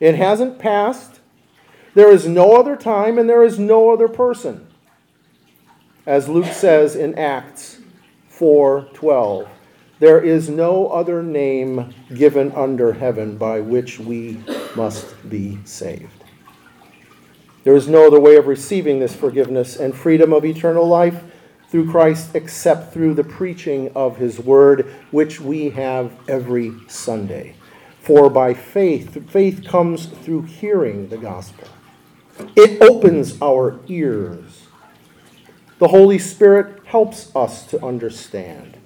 It 0.00 0.14
hasn't 0.16 0.58
passed. 0.58 1.20
There 1.94 2.12
is 2.12 2.28
no 2.28 2.56
other 2.56 2.76
time, 2.76 3.18
and 3.18 3.26
there 3.26 3.42
is 3.42 3.58
no 3.58 3.90
other 3.90 4.06
person. 4.06 4.66
As 6.04 6.28
Luke 6.28 6.52
says 6.52 6.94
in 6.94 7.14
Acts 7.14 7.78
4:12, 8.30 9.48
there 9.98 10.20
is 10.20 10.50
no 10.50 10.88
other 10.88 11.22
name 11.22 11.94
given 12.14 12.52
under 12.52 12.92
heaven 12.92 13.38
by 13.38 13.60
which 13.60 13.98
we 13.98 14.44
must 14.76 15.30
be 15.30 15.58
saved. 15.64 16.22
There 17.64 17.74
is 17.74 17.88
no 17.88 18.06
other 18.06 18.20
way 18.20 18.36
of 18.36 18.46
receiving 18.46 19.00
this 19.00 19.16
forgiveness 19.16 19.74
and 19.74 19.94
freedom 19.94 20.34
of 20.34 20.44
eternal 20.44 20.86
life 20.86 21.24
through 21.68 21.90
Christ 21.90 22.34
except 22.34 22.92
through 22.92 23.14
the 23.14 23.24
preaching 23.24 23.92
of 23.94 24.16
his 24.16 24.40
word, 24.40 24.94
which 25.10 25.40
we 25.40 25.70
have 25.70 26.12
every 26.28 26.72
Sunday. 26.88 27.54
For 28.00 28.30
by 28.30 28.54
faith, 28.54 29.30
faith 29.30 29.64
comes 29.66 30.06
through 30.06 30.42
hearing 30.42 31.08
the 31.08 31.18
gospel. 31.18 31.68
It 32.56 32.80
opens 32.80 33.40
our 33.42 33.80
ears. 33.88 34.66
The 35.78 35.88
Holy 35.88 36.18
Spirit 36.18 36.82
helps 36.86 37.34
us 37.36 37.66
to 37.66 37.84
understand, 37.84 38.76